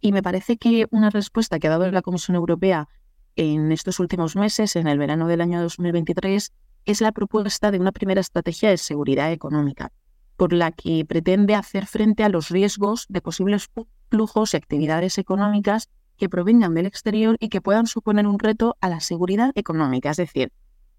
Y 0.00 0.12
me 0.12 0.22
parece 0.22 0.56
que 0.58 0.86
una 0.90 1.10
respuesta 1.10 1.58
que 1.58 1.68
ha 1.68 1.70
dado 1.70 1.90
la 1.90 2.02
Comisión 2.02 2.34
Europea 2.34 2.88
en 3.36 3.70
estos 3.70 4.00
últimos 4.00 4.34
meses, 4.34 4.74
en 4.76 4.88
el 4.88 4.98
verano 4.98 5.28
del 5.28 5.40
año 5.40 5.62
2023, 5.62 6.52
es 6.86 7.00
la 7.00 7.12
propuesta 7.12 7.70
de 7.70 7.78
una 7.78 7.92
primera 7.92 8.20
estrategia 8.20 8.70
de 8.70 8.78
seguridad 8.78 9.30
económica, 9.30 9.92
por 10.36 10.52
la 10.52 10.72
que 10.72 11.04
pretende 11.04 11.54
hacer 11.54 11.86
frente 11.86 12.24
a 12.24 12.28
los 12.28 12.48
riesgos 12.48 13.06
de 13.08 13.20
posibles 13.20 13.70
flujos 14.10 14.54
y 14.54 14.56
actividades 14.56 15.18
económicas 15.18 15.88
que 16.16 16.28
provengan 16.28 16.74
del 16.74 16.86
exterior 16.86 17.36
y 17.40 17.48
que 17.48 17.60
puedan 17.60 17.86
suponer 17.86 18.26
un 18.26 18.38
reto 18.38 18.76
a 18.80 18.88
la 18.88 19.00
seguridad 19.00 19.52
económica, 19.54 20.10
es 20.10 20.16
decir, 20.16 20.52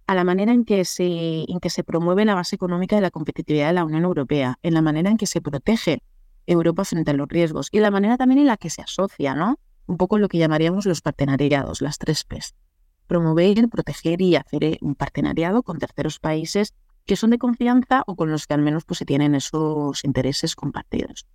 a 0.08 0.16
la 0.16 0.24
manera 0.24 0.54
en 0.54 0.64
que 0.64 0.86
se, 0.86 1.44
en 1.48 1.60
que 1.60 1.70
se 1.70 1.84
promueve 1.84 2.24
la 2.24 2.36
base 2.36 2.56
económica 2.56 2.96
de 2.96 3.02
la 3.02 3.12
competitividad 3.12 3.68
de 3.68 3.74
la 3.74 3.86
Unión 3.86 4.04
Europea, 4.04 4.58
en 4.64 4.74
la 4.74 4.82
manera 4.82 5.10
en 5.10 5.18
que 5.18 5.28
se 5.28 5.42
protege 5.42 6.02
Europa 6.46 6.86
frente 6.86 7.12
a 7.12 7.14
los 7.14 7.28
riesgos 7.28 7.68
y 7.72 7.80
la 7.80 7.92
manera 7.92 8.18
también 8.18 8.40
en 8.40 8.48
la 8.48 8.58
que 8.58 8.70
se 8.70 8.82
asocia, 8.82 9.36
¿no? 9.36 9.60
Un 9.86 9.98
poco 9.98 10.18
lo 10.18 10.30
que 10.30 10.38
llamaríamos 10.38 10.86
los 10.86 11.02
partenariados, 11.02 11.82
las 11.82 11.98
tres 11.98 12.24
P's. 12.24 12.56
Promover, 13.08 13.68
proteger 13.70 14.22
y 14.22 14.36
hacer 14.36 14.78
un 14.82 14.96
partenariado 14.96 15.64
con 15.64 15.78
terceros 15.78 16.20
países 16.20 16.74
que 17.06 17.16
son 17.16 17.30
de 17.30 17.38
confianza 17.38 18.04
o 18.06 18.16
con 18.16 18.32
los 18.32 18.48
que 18.48 18.54
al 18.54 18.62
menos 18.62 18.86
pues, 18.86 19.00
se 19.00 19.06
tienen 19.06 19.36
esos 19.36 20.04
intereses 20.04 20.56
compartidos. 20.56 21.26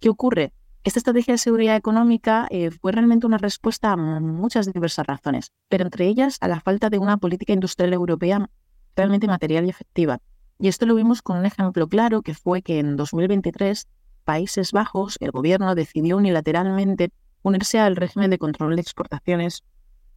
¿Qué 0.00 0.08
ocurre? 0.08 0.52
Esta 0.84 0.98
estrategia 0.98 1.32
de 1.32 1.38
seguridad 1.38 1.76
económica 1.76 2.46
eh, 2.50 2.70
fue 2.70 2.92
realmente 2.92 3.26
una 3.26 3.38
respuesta 3.38 3.92
a 3.92 3.96
muchas 3.96 4.70
diversas 4.70 5.06
razones, 5.06 5.50
pero 5.70 5.84
entre 5.84 6.06
ellas 6.06 6.36
a 6.42 6.48
la 6.48 6.60
falta 6.60 6.90
de 6.90 6.98
una 6.98 7.16
política 7.16 7.54
industrial 7.54 7.94
europea 7.94 8.50
realmente 8.94 9.26
material 9.26 9.64
y 9.64 9.70
efectiva. 9.70 10.20
Y 10.58 10.68
esto 10.68 10.84
lo 10.84 10.94
vimos 10.94 11.22
con 11.22 11.38
un 11.38 11.46
ejemplo 11.46 11.88
claro 11.88 12.20
que 12.20 12.34
fue 12.34 12.60
que 12.60 12.80
en 12.80 12.96
2023 12.96 13.88
Países 14.24 14.72
Bajos, 14.72 15.16
el 15.20 15.30
gobierno 15.30 15.74
decidió 15.74 16.18
unilateralmente 16.18 17.12
unirse 17.40 17.78
al 17.78 17.96
régimen 17.96 18.28
de 18.28 18.36
control 18.36 18.76
de 18.76 18.82
exportaciones 18.82 19.64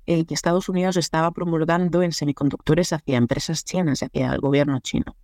eh, 0.05 0.25
que 0.25 0.33
Estados 0.33 0.67
Unidos 0.67 0.97
estaba 0.97 1.31
promulgando 1.31 2.03
en 2.03 2.11
semiconductores 2.11 2.91
hacia 2.91 3.15
empresas 3.15 3.63
chinas, 3.63 4.03
hacia 4.03 4.33
el 4.33 4.41
gobierno 4.41 4.81
chino 4.81 5.15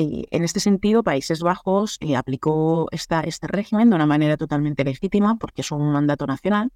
en 0.00 0.44
este 0.44 0.60
sentido, 0.60 1.02
Países 1.02 1.40
Bajos 1.40 1.98
eh, 2.00 2.16
aplicó 2.16 2.88
este 2.92 3.46
régimen 3.46 3.90
de 3.90 3.96
una 3.96 4.06
manera 4.06 4.36
totalmente 4.36 4.84
legítima 4.84 5.36
porque 5.36 5.60
es 5.60 5.70
un 5.70 5.92
mandato 5.92 6.26
nacional. 6.26 6.72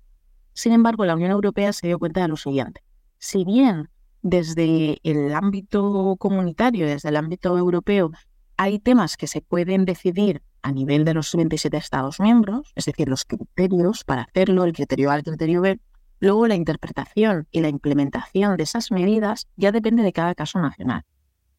Sin 0.53 0.73
embargo, 0.73 1.05
la 1.05 1.15
Unión 1.15 1.31
Europea 1.31 1.73
se 1.73 1.87
dio 1.87 1.99
cuenta 1.99 2.23
de 2.23 2.29
lo 2.29 2.37
siguiente. 2.37 2.83
Si 3.19 3.45
bien 3.45 3.89
desde 4.23 4.99
el 5.03 5.35
ámbito 5.35 6.17
comunitario, 6.19 6.87
desde 6.87 7.09
el 7.09 7.17
ámbito 7.17 7.57
europeo, 7.57 8.11
hay 8.57 8.79
temas 8.79 9.17
que 9.17 9.27
se 9.27 9.41
pueden 9.41 9.85
decidir 9.85 10.43
a 10.63 10.73
nivel 10.73 11.05
de 11.05 11.15
los 11.15 11.35
27 11.35 11.77
Estados 11.77 12.21
miembros, 12.21 12.73
es 12.75 12.87
decir, 12.87 13.09
los 13.09 13.25
criterios 13.25 14.05
para 14.05 14.23
hacerlo, 14.23 14.65
el 14.65 14.73
criterio 14.73 15.11
A, 15.11 15.17
el 15.17 15.25
criterio 15.25 15.61
B, 15.61 15.81
luego 16.21 16.47
la 16.47 16.55
interpretación 16.55 17.49
y 17.51 17.61
la 17.61 17.69
implementación 17.69 18.57
de 18.57 18.63
esas 18.63 18.91
medidas 18.91 19.47
ya 19.57 19.73
depende 19.73 20.03
de 20.03 20.13
cada 20.13 20.35
caso 20.35 20.59
nacional. 20.59 21.05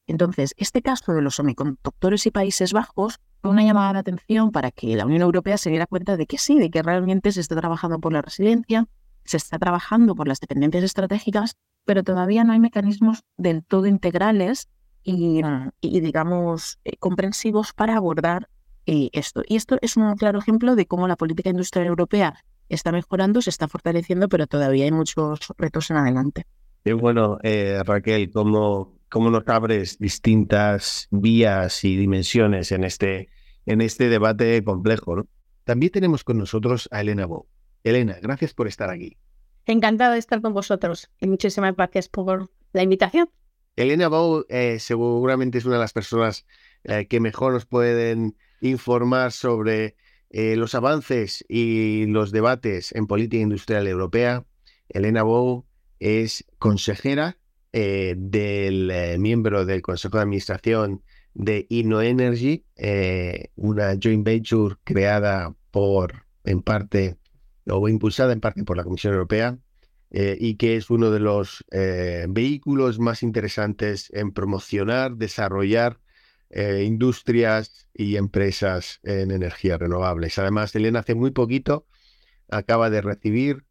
Entonces, 0.07 0.53
este 0.57 0.81
caso 0.81 1.13
de 1.13 1.21
los 1.21 1.35
semiconductores 1.35 2.25
y 2.25 2.31
Países 2.31 2.73
Bajos 2.73 3.19
fue 3.41 3.51
una 3.51 3.63
llamada 3.63 3.93
de 3.93 3.99
atención 3.99 4.51
para 4.51 4.71
que 4.71 4.95
la 4.95 5.05
Unión 5.05 5.21
Europea 5.21 5.57
se 5.57 5.69
diera 5.69 5.87
cuenta 5.87 6.17
de 6.17 6.25
que 6.25 6.37
sí, 6.37 6.59
de 6.59 6.69
que 6.69 6.83
realmente 6.83 7.31
se 7.31 7.41
está 7.41 7.55
trabajando 7.55 7.99
por 7.99 8.13
la 8.13 8.21
resiliencia, 8.21 8.87
se 9.23 9.37
está 9.37 9.57
trabajando 9.57 10.15
por 10.15 10.27
las 10.27 10.39
dependencias 10.39 10.83
estratégicas, 10.83 11.55
pero 11.85 12.03
todavía 12.03 12.43
no 12.43 12.53
hay 12.53 12.59
mecanismos 12.59 13.23
del 13.37 13.63
todo 13.63 13.87
integrales 13.87 14.67
y, 15.03 15.41
digamos, 15.81 16.79
eh, 16.83 16.97
comprensivos 16.97 17.73
para 17.73 17.95
abordar 17.95 18.49
eh, 18.87 19.09
esto. 19.13 19.43
Y 19.47 19.55
esto 19.55 19.77
es 19.81 19.97
un 19.97 20.15
claro 20.15 20.39
ejemplo 20.39 20.75
de 20.75 20.87
cómo 20.87 21.07
la 21.07 21.15
política 21.15 21.49
industrial 21.49 21.87
europea 21.87 22.43
está 22.69 22.91
mejorando, 22.91 23.41
se 23.41 23.51
está 23.51 23.67
fortaleciendo, 23.67 24.27
pero 24.29 24.47
todavía 24.47 24.85
hay 24.85 24.91
muchos 24.91 25.39
retos 25.57 25.91
en 25.91 25.97
adelante. 25.97 26.45
Y 26.83 26.91
bueno, 26.91 27.37
eh, 27.43 27.81
Raquel, 27.83 28.31
como 28.31 28.93
cómo 29.15 29.29
nos 29.29 29.47
abres 29.47 29.97
distintas 29.97 31.07
vías 31.09 31.85
y 31.85 31.95
dimensiones 31.95 32.73
en 32.73 32.83
este, 32.83 33.29
en 33.65 33.79
este 33.79 34.09
debate 34.09 34.61
complejo. 34.61 35.25
También 35.63 35.93
tenemos 35.93 36.25
con 36.25 36.37
nosotros 36.37 36.89
a 36.91 36.99
Elena 36.99 37.25
Bou. 37.25 37.47
Elena, 37.85 38.17
gracias 38.21 38.53
por 38.53 38.67
estar 38.67 38.89
aquí. 38.89 39.15
Encantada 39.67 40.11
de 40.11 40.19
estar 40.19 40.41
con 40.41 40.53
vosotros 40.53 41.09
y 41.21 41.27
muchísimas 41.27 41.77
gracias 41.77 42.09
por 42.09 42.49
la 42.73 42.83
invitación. 42.83 43.29
Elena 43.77 44.09
Bou 44.09 44.45
eh, 44.49 44.79
seguramente 44.79 45.59
es 45.59 45.65
una 45.65 45.75
de 45.75 45.81
las 45.83 45.93
personas 45.93 46.45
eh, 46.83 47.07
que 47.07 47.21
mejor 47.21 47.53
nos 47.53 47.65
pueden 47.65 48.35
informar 48.59 49.31
sobre 49.31 49.95
eh, 50.29 50.57
los 50.57 50.75
avances 50.75 51.45
y 51.47 52.05
los 52.07 52.33
debates 52.33 52.93
en 52.93 53.07
política 53.07 53.41
industrial 53.41 53.87
europea. 53.87 54.43
Elena 54.89 55.23
Bou 55.23 55.63
es 56.01 56.43
consejera 56.59 57.37
eh, 57.77 58.15
del 58.17 58.89
eh, 58.89 59.17
miembro 59.17 59.65
del 59.65 59.81
Consejo 59.81 60.15
de 60.15 60.23
Administración 60.23 61.03
de 61.33 61.65
InnoEnergy, 61.67 62.63
eh, 62.77 63.49
una 63.57 63.97
joint 64.01 64.23
venture 64.23 64.77
creada 64.85 65.53
por, 65.71 66.25
en 66.45 66.61
parte, 66.61 67.17
o 67.67 67.89
impulsada 67.89 68.31
en 68.31 68.39
parte 68.39 68.63
por 68.63 68.77
la 68.77 68.85
Comisión 68.85 69.11
Europea, 69.11 69.59
y 70.09 70.55
que 70.55 70.77
es 70.77 70.89
uno 70.89 71.11
de 71.11 71.19
los 71.19 71.65
vehículos 72.29 72.99
más 72.99 73.21
interesantes 73.21 74.09
en 74.13 74.31
promocionar, 74.31 75.17
desarrollar 75.17 75.99
industrias 76.49 77.89
y 77.93 78.15
empresas 78.15 79.01
en 79.03 79.31
energías 79.31 79.79
renovables. 79.79 80.39
Además, 80.39 80.73
Elena 80.73 80.99
hace 80.99 81.15
muy 81.15 81.31
poquito 81.31 81.85
acaba 82.49 82.89
de 82.89 83.01
recibir 83.01 83.64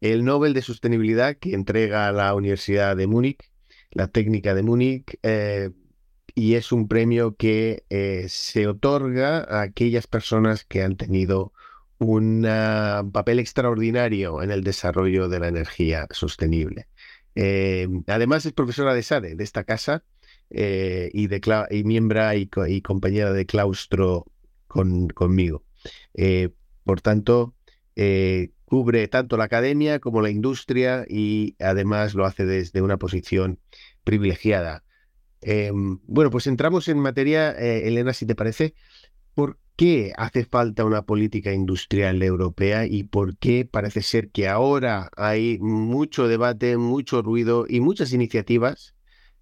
el 0.00 0.24
Nobel 0.24 0.54
de 0.54 0.62
Sostenibilidad 0.62 1.36
que 1.36 1.54
entrega 1.54 2.12
la 2.12 2.34
Universidad 2.34 2.96
de 2.96 3.06
Múnich, 3.06 3.50
la 3.90 4.08
técnica 4.08 4.54
de 4.54 4.62
Múnich, 4.62 5.18
eh, 5.22 5.70
y 6.34 6.54
es 6.54 6.70
un 6.72 6.86
premio 6.86 7.34
que 7.36 7.84
eh, 7.88 8.26
se 8.28 8.66
otorga 8.66 9.38
a 9.38 9.62
aquellas 9.62 10.06
personas 10.06 10.64
que 10.64 10.82
han 10.82 10.96
tenido 10.96 11.52
un 11.98 12.42
papel 13.10 13.38
extraordinario 13.38 14.42
en 14.42 14.50
el 14.50 14.62
desarrollo 14.62 15.30
de 15.30 15.40
la 15.40 15.48
energía 15.48 16.06
sostenible. 16.10 16.88
Eh, 17.34 17.88
además 18.06 18.44
es 18.44 18.52
profesora 18.52 18.92
de 18.92 19.02
SADE, 19.02 19.34
de 19.34 19.44
esta 19.44 19.64
casa, 19.64 20.04
y, 20.50 21.26
de, 21.26 21.66
y 21.70 21.84
miembro 21.84 22.34
y, 22.34 22.80
compañera 22.82 23.32
de 23.32 23.46
claustro 23.46 24.26
con, 24.66 25.08
conmigo. 25.08 25.64
por 26.84 27.00
tanto, 27.00 27.54
cubre 28.66 29.08
tanto 29.08 29.36
la 29.36 29.44
academia 29.44 30.00
como 30.00 30.20
la 30.20 30.30
industria 30.30 31.06
y 31.08 31.56
además 31.58 32.14
lo 32.14 32.26
hace 32.26 32.44
desde 32.44 32.82
una 32.82 32.98
posición 32.98 33.58
privilegiada. 34.04 34.84
Em, 35.40 35.98
bueno, 36.06 36.30
pues 36.30 36.46
entramos 36.46 36.88
en 36.88 36.98
materia, 36.98 37.52
eh, 37.52 37.88
Elena, 37.88 38.12
si 38.12 38.26
te 38.26 38.34
parece. 38.34 38.74
¿Por 39.34 39.58
qué 39.76 40.12
hace 40.16 40.44
falta 40.44 40.84
una 40.84 41.02
política 41.02 41.52
industrial 41.52 42.22
europea 42.22 42.86
y 42.86 43.04
por 43.04 43.36
qué 43.38 43.64
parece 43.64 44.02
ser 44.02 44.30
que 44.30 44.48
ahora 44.48 45.10
hay 45.16 45.58
mucho 45.60 46.26
debate, 46.26 46.76
mucho 46.76 47.22
ruido 47.22 47.66
y 47.68 47.80
muchas 47.80 48.12
iniciativas 48.12 48.94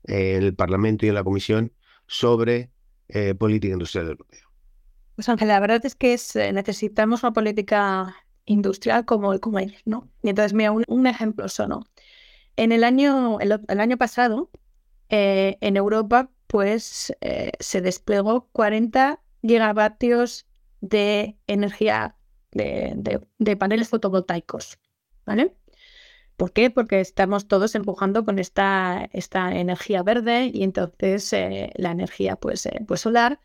en 0.04 0.42
el 0.42 0.54
Parlamento 0.54 1.06
y 1.06 1.08
en 1.08 1.14
la 1.14 1.24
Comisión 1.24 1.72
sobre 2.06 2.70
eh, 3.08 3.34
política 3.34 3.72
industrial 3.72 4.08
europea? 4.08 4.42
Pues 5.14 5.28
Ángel, 5.28 5.48
la 5.48 5.60
verdad 5.60 5.84
es 5.86 5.94
que 5.94 6.18
eh, 6.34 6.52
necesitamos 6.52 7.22
una 7.22 7.32
política 7.32 8.14
industrial 8.46 9.04
como 9.04 9.32
el 9.32 9.40
comer, 9.40 9.74
¿no? 9.84 10.08
Y 10.22 10.30
entonces, 10.30 10.52
mira, 10.54 10.72
un, 10.72 11.06
ejemplo 11.06 11.48
solo. 11.48 11.84
En 12.56 12.72
el 12.72 12.84
año, 12.84 13.38
el, 13.40 13.80
año 13.80 13.96
pasado, 13.96 14.50
eh, 15.08 15.58
en 15.60 15.76
Europa, 15.76 16.30
pues 16.46 17.14
eh, 17.20 17.52
se 17.58 17.80
desplegó 17.80 18.48
40 18.52 19.20
gigavatios 19.42 20.46
de 20.80 21.36
energía 21.46 22.16
de, 22.52 23.56
paneles 23.58 23.88
fotovoltaicos, 23.88 24.78
¿vale? 25.26 25.54
¿Por 26.36 26.52
qué? 26.52 26.70
Porque 26.70 27.00
estamos 27.00 27.48
todos 27.48 27.74
empujando 27.74 28.24
con 28.24 28.38
esta, 28.38 29.08
esta 29.12 29.56
energía 29.56 30.02
verde 30.02 30.50
y 30.52 30.62
entonces 30.64 31.32
eh, 31.32 31.72
la 31.76 31.92
energía 31.92 32.36
pues, 32.36 32.68
pues 32.86 33.00
solar 33.00 33.40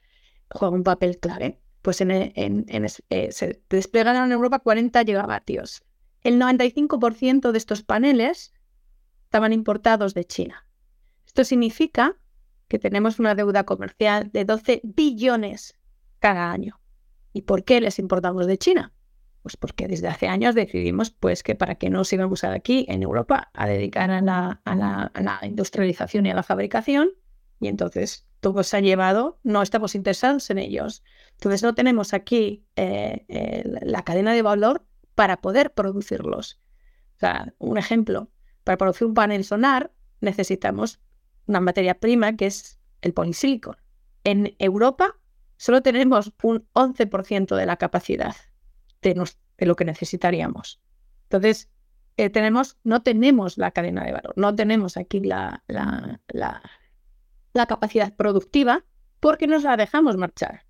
juega 0.49 0.75
un 0.75 0.83
papel 0.83 1.19
clave 1.19 1.59
pues 1.81 2.01
en, 2.01 2.11
en, 2.11 2.65
eh, 3.09 3.31
se 3.31 3.61
desplegaron 3.69 4.25
en 4.25 4.31
Europa 4.31 4.59
40 4.59 5.03
gigavatios. 5.03 5.83
El 6.21 6.39
95% 6.39 7.51
de 7.51 7.57
estos 7.57 7.83
paneles 7.83 8.53
estaban 9.23 9.53
importados 9.53 10.13
de 10.13 10.25
China. 10.25 10.65
Esto 11.25 11.43
significa 11.43 12.17
que 12.67 12.79
tenemos 12.79 13.19
una 13.19 13.35
deuda 13.35 13.65
comercial 13.65 14.31
de 14.31 14.45
12 14.45 14.81
billones 14.83 15.75
cada 16.19 16.51
año. 16.51 16.79
¿Y 17.33 17.43
por 17.43 17.63
qué 17.63 17.81
les 17.81 17.99
importamos 17.99 18.47
de 18.47 18.57
China? 18.57 18.93
Pues 19.41 19.57
porque 19.57 19.87
desde 19.87 20.07
hace 20.07 20.27
años 20.27 20.55
decidimos 20.55 21.11
pues, 21.11 21.43
que 21.43 21.55
para 21.55 21.75
que 21.75 21.89
no 21.89 22.03
se 22.03 22.15
íbamos 22.15 22.43
aquí 22.43 22.85
en 22.89 23.03
Europa 23.03 23.49
a 23.53 23.67
dedicar 23.67 24.11
a 24.11 24.21
la, 24.21 24.61
a, 24.65 24.75
la, 24.75 25.39
industrialización 25.43 26.25
y 26.25 26.31
a 26.31 26.35
la 26.35 26.43
fabricación, 26.43 27.09
y 27.59 27.67
entonces 27.67 28.27
todo 28.39 28.63
se 28.63 28.77
ha 28.77 28.79
llevado, 28.79 29.39
no 29.43 29.61
estamos 29.61 29.95
interesados 29.95 30.49
en 30.49 30.59
ellos. 30.59 31.03
Entonces 31.33 31.63
no 31.63 31.75
tenemos 31.75 32.13
aquí 32.13 32.65
eh, 32.75 33.63
la 33.81 34.03
cadena 34.03 34.33
de 34.33 34.41
valor 34.41 34.85
para 35.15 35.41
poder 35.41 35.73
producirlos. 35.73 36.59
O 37.15 37.19
sea, 37.19 37.53
un 37.57 37.77
ejemplo, 37.77 38.29
para 38.63 38.77
producir 38.77 39.07
un 39.07 39.13
panel 39.13 39.43
solar 39.43 39.91
necesitamos 40.21 40.99
una 41.47 41.59
materia 41.59 41.99
prima 41.99 42.35
que 42.35 42.45
es 42.45 42.79
el 43.01 43.13
polisilicon. 43.13 43.75
En 44.23 44.55
Europa 44.59 45.17
solo 45.57 45.81
tenemos 45.81 46.33
un 46.43 46.67
11% 46.73 47.55
de 47.55 47.65
la 47.65 47.77
capacidad 47.77 48.35
de, 49.01 49.15
lo 49.57 49.75
que 49.75 49.85
necesitaríamos. 49.85 50.81
Entonces, 51.23 51.69
eh, 52.17 52.29
tenemos, 52.29 52.77
no 52.83 53.01
tenemos 53.01 53.57
la 53.57 53.71
cadena 53.71 54.03
de 54.03 54.11
valor, 54.11 54.33
no 54.35 54.55
tenemos 54.55 54.97
aquí 54.97 55.21
la 55.21 55.63
capacidad 57.65 58.15
productiva 58.15 58.85
porque 59.19 59.47
nos 59.47 59.63
la 59.63 59.77
dejamos 59.77 60.17
marchar. 60.17 60.65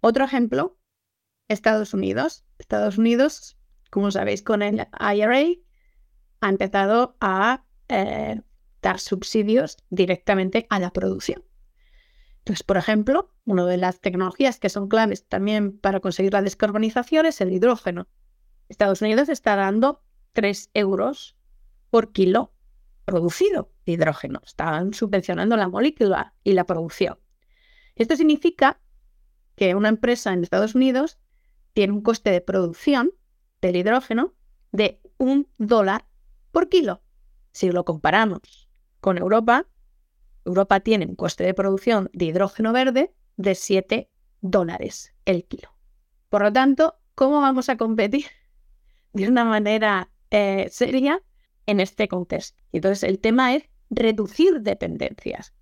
Otro 0.00 0.24
ejemplo, 0.24 0.78
Estados 1.48 1.94
Unidos. 1.94 2.44
Estados 2.58 2.98
Unidos, 2.98 3.58
como 3.90 4.10
sabéis, 4.10 4.42
con 4.42 4.62
el 4.62 4.86
IRA 5.00 5.44
ha 6.40 6.48
empezado 6.48 7.16
a 7.20 7.64
eh, 7.88 8.40
dar 8.82 9.00
subsidios 9.00 9.78
directamente 9.90 10.66
a 10.70 10.78
la 10.78 10.90
producción. 10.90 11.44
Entonces, 12.38 12.62
por 12.62 12.76
ejemplo, 12.76 13.34
una 13.46 13.64
de 13.64 13.78
las 13.78 14.00
tecnologías 14.00 14.58
que 14.58 14.68
son 14.68 14.88
claves 14.88 15.26
también 15.26 15.78
para 15.78 16.00
conseguir 16.00 16.34
la 16.34 16.42
descarbonización 16.42 17.24
es 17.24 17.40
el 17.40 17.52
hidrógeno. 17.52 18.06
Estados 18.68 19.00
Unidos 19.00 19.30
está 19.30 19.56
dando 19.56 20.02
3 20.32 20.70
euros 20.74 21.36
por 21.90 22.12
kilo 22.12 22.53
producido 23.04 23.70
de 23.86 23.92
hidrógeno. 23.92 24.40
Están 24.44 24.94
subvencionando 24.94 25.56
la 25.56 25.68
molécula 25.68 26.34
y 26.42 26.52
la 26.52 26.64
producción. 26.64 27.18
Esto 27.96 28.16
significa 28.16 28.80
que 29.56 29.74
una 29.74 29.88
empresa 29.88 30.32
en 30.32 30.42
Estados 30.42 30.74
Unidos 30.74 31.18
tiene 31.72 31.92
un 31.92 32.02
coste 32.02 32.30
de 32.30 32.40
producción 32.40 33.12
del 33.60 33.76
hidrógeno 33.76 34.34
de 34.72 35.00
un 35.18 35.48
dólar 35.58 36.06
por 36.50 36.68
kilo. 36.68 37.02
Si 37.52 37.70
lo 37.70 37.84
comparamos 37.84 38.68
con 39.00 39.18
Europa, 39.18 39.66
Europa 40.44 40.80
tiene 40.80 41.06
un 41.06 41.14
coste 41.14 41.44
de 41.44 41.54
producción 41.54 42.10
de 42.12 42.26
hidrógeno 42.26 42.72
verde 42.72 43.14
de 43.36 43.54
7 43.54 44.10
dólares 44.40 45.14
el 45.24 45.44
kilo. 45.44 45.74
Por 46.28 46.42
lo 46.42 46.52
tanto, 46.52 46.96
¿cómo 47.14 47.40
vamos 47.40 47.68
a 47.68 47.76
competir 47.76 48.26
de 49.12 49.28
una 49.28 49.44
manera 49.44 50.10
eh, 50.30 50.68
seria 50.70 51.22
en 51.66 51.80
este 51.80 52.08
contexto? 52.08 52.62
entonces 52.72 53.02
el 53.08 53.18
tema 53.18 53.54
es 53.54 53.64
reducir 53.90 54.60
dependencias. 54.60 55.52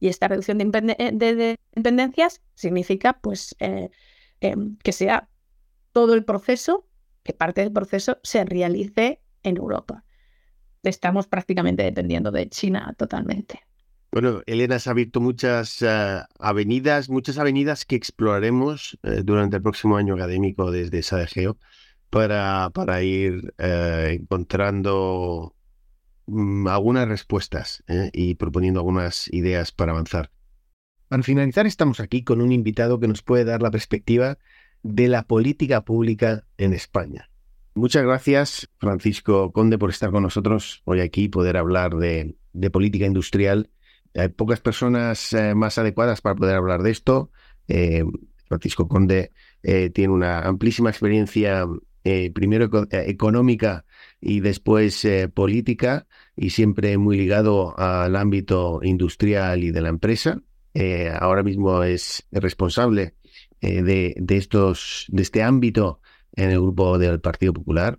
Y 0.00 0.08
esta 0.08 0.28
reducción 0.28 0.58
de, 0.58 1.58
dependencias 1.74 2.42
significa 2.54 3.18
pues, 3.20 3.56
eh, 3.58 3.90
em, 4.40 4.76
que 4.82 4.92
sea 4.92 5.28
todo 5.92 6.14
el 6.14 6.24
proceso, 6.24 6.86
que 7.22 7.32
parte 7.32 7.62
del 7.62 7.72
proceso 7.72 8.18
se 8.22 8.44
realice 8.44 9.20
en 9.42 9.56
Europa 9.56 10.04
estamos 10.88 11.26
prácticamente 11.26 11.82
dependiendo 11.82 12.30
de 12.30 12.48
China 12.48 12.94
totalmente. 12.96 13.60
Bueno, 14.12 14.42
Elena 14.46 14.78
se 14.78 14.88
ha 14.88 14.92
abierto 14.92 15.20
muchas 15.20 15.82
eh, 15.82 16.20
avenidas, 16.38 17.08
muchas 17.10 17.38
avenidas 17.38 17.84
que 17.84 17.96
exploraremos 17.96 18.96
eh, 19.02 19.22
durante 19.24 19.56
el 19.56 19.62
próximo 19.62 19.96
año 19.96 20.14
académico 20.14 20.70
desde 20.70 21.02
SADEGEO 21.02 21.58
para, 22.14 22.70
para 22.70 23.02
ir 23.02 23.52
eh, 23.58 24.18
encontrando 24.20 25.52
mm, 26.26 26.68
algunas 26.68 27.08
respuestas 27.08 27.82
y 28.12 28.36
proponiendo 28.36 28.78
algunas 28.78 29.26
ideas 29.32 29.72
para 29.72 29.90
avanzar. 29.90 30.30
Para 31.08 31.24
finalizar, 31.24 31.66
estamos 31.66 31.98
aquí 31.98 32.22
con 32.22 32.40
un 32.40 32.52
invitado 32.52 33.00
que 33.00 33.08
nos 33.08 33.22
puede 33.22 33.44
dar 33.44 33.62
la 33.62 33.72
perspectiva 33.72 34.38
de 34.84 35.08
la 35.08 35.24
política 35.24 35.84
pública 35.84 36.44
en 36.56 36.72
España. 36.72 37.30
Muchas 37.74 38.04
gracias, 38.04 38.70
Francisco 38.78 39.50
Conde, 39.50 39.76
por 39.76 39.90
estar 39.90 40.12
con 40.12 40.22
nosotros 40.22 40.82
hoy 40.84 41.00
aquí 41.00 41.24
y 41.24 41.28
poder 41.28 41.56
hablar 41.56 41.96
de, 41.96 42.36
política 42.70 43.06
industrial. 43.06 43.70
Hay 44.14 44.28
pocas 44.28 44.60
personas 44.60 45.32
eh, 45.32 45.56
más 45.56 45.78
adecuadas 45.78 46.20
para 46.20 46.36
poder 46.36 46.54
hablar 46.54 46.84
de 46.84 46.92
esto. 46.92 47.32
Eh, 47.66 48.04
Francisco 48.46 48.86
Conde 48.86 49.32
eh, 49.64 49.90
tiene 49.90 50.12
una 50.12 50.38
amplísima 50.42 50.90
experiencia, 50.90 51.66
primero 52.34 52.70
económica 52.90 53.84
y 54.20 54.40
después 54.40 55.06
política, 55.32 56.06
y 56.36 56.50
siempre 56.50 56.98
muy 56.98 57.16
ligado 57.16 57.78
al 57.78 58.14
ámbito 58.16 58.80
industrial 58.82 59.64
y 59.64 59.70
de 59.70 59.80
la 59.80 59.88
empresa. 59.88 60.42
ahora 61.18 61.42
mismo 61.42 61.82
es 61.82 62.26
responsable 62.30 63.14
de, 63.60 64.14
de, 64.16 64.36
estos, 64.36 65.06
de 65.08 65.22
este 65.22 65.42
ámbito 65.42 66.00
en 66.36 66.50
el 66.50 66.60
grupo 66.60 66.98
del 66.98 67.20
Partido 67.20 67.52
Popular. 67.54 67.98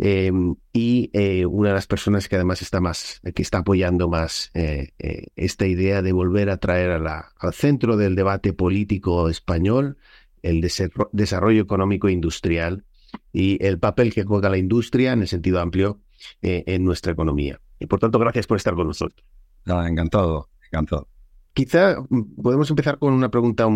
Y 0.00 1.10
eh, 1.12 1.44
una 1.46 1.70
de 1.70 1.74
las 1.74 1.88
personas 1.88 2.28
que 2.28 2.36
además 2.36 2.62
está 2.62 2.80
más, 2.80 3.20
que 3.34 3.42
está 3.42 3.58
apoyando 3.58 4.08
más 4.08 4.50
eh, 4.54 4.90
eh, 4.98 5.26
esta 5.34 5.66
idea 5.66 6.02
de 6.02 6.12
volver 6.12 6.50
a 6.50 6.58
traer 6.58 6.90
al 6.90 7.52
centro 7.52 7.96
del 7.96 8.14
debate 8.14 8.52
político 8.52 9.28
español 9.28 9.98
el 10.42 10.60
desarrollo 10.60 11.60
económico 11.60 12.06
e 12.06 12.12
industrial 12.12 12.84
y 13.32 13.64
el 13.64 13.78
papel 13.78 14.12
que 14.12 14.24
juega 14.24 14.48
la 14.50 14.58
industria 14.58 15.12
en 15.12 15.22
el 15.22 15.28
sentido 15.28 15.60
amplio 15.60 16.00
en 16.42 16.84
nuestra 16.84 17.12
economía. 17.12 17.60
Y 17.78 17.86
por 17.86 18.00
tanto, 18.00 18.18
gracias 18.18 18.46
por 18.46 18.56
estar 18.56 18.74
con 18.74 18.88
nosotros. 18.88 19.24
encantado, 19.66 20.48
encantado. 20.70 21.08
Quizá 21.52 21.96
mm, 22.08 22.42
podemos 22.42 22.68
empezar 22.70 22.98
con 22.98 23.12
una 23.12 23.30
pregunta 23.30 23.66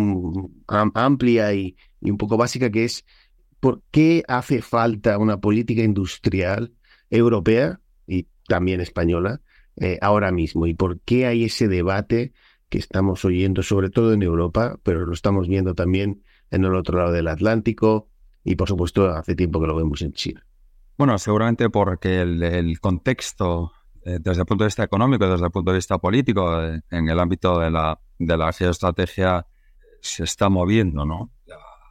amplia 0.67 1.53
y, 1.53 1.75
y 2.01 2.11
un 2.11 2.17
poco 2.17 2.37
básica, 2.37 2.69
que 2.69 2.85
es 2.85 3.05
¿Por 3.63 3.81
qué 3.91 4.25
hace 4.27 4.61
falta 4.61 5.17
una 5.17 5.39
política 5.39 5.83
industrial 5.83 6.73
europea 7.09 7.79
y 8.05 8.27
también 8.45 8.81
española 8.81 9.39
eh, 9.77 9.97
ahora 10.01 10.33
mismo? 10.33 10.67
¿Y 10.67 10.73
por 10.73 10.99
qué 10.99 11.27
hay 11.27 11.45
ese 11.45 11.69
debate 11.69 12.33
que 12.67 12.77
estamos 12.77 13.23
oyendo, 13.23 13.63
sobre 13.63 13.89
todo 13.89 14.11
en 14.11 14.21
Europa, 14.21 14.77
pero 14.83 15.05
lo 15.05 15.13
estamos 15.13 15.47
viendo 15.47 15.75
también 15.75 16.23
en 16.51 16.65
el 16.65 16.75
otro 16.75 16.97
lado 16.97 17.13
del 17.13 17.29
Atlántico 17.29 18.09
y, 18.43 18.55
por 18.55 18.67
supuesto, 18.67 19.09
hace 19.09 19.35
tiempo 19.35 19.59
que 19.61 19.67
lo 19.67 19.75
vemos 19.75 20.01
en 20.01 20.13
China? 20.13 20.45
Bueno, 20.97 21.17
seguramente 21.17 21.69
porque 21.69 22.21
el, 22.21 22.79
contexto 22.79 23.71
eh, 24.05 24.19
desde 24.19 24.41
el 24.41 24.45
punto 24.45 24.63
de 24.63 24.67
vista 24.67 24.83
económico, 24.83 25.27
desde 25.27 25.45
el 25.45 25.51
punto 25.51 25.71
de 25.71 25.77
vista 25.77 25.97
político, 25.97 26.61
eh, 26.61 26.81
en 26.91 27.09
el 27.09 27.19
ámbito 27.19 27.59
de 27.59 27.71
la, 27.71 27.99
de 28.19 28.37
la 28.37 28.51
geoestrategia, 28.53 29.47
se 30.01 30.23
está 30.25 30.49
moviendo, 30.49 31.05
¿no? 31.05 31.31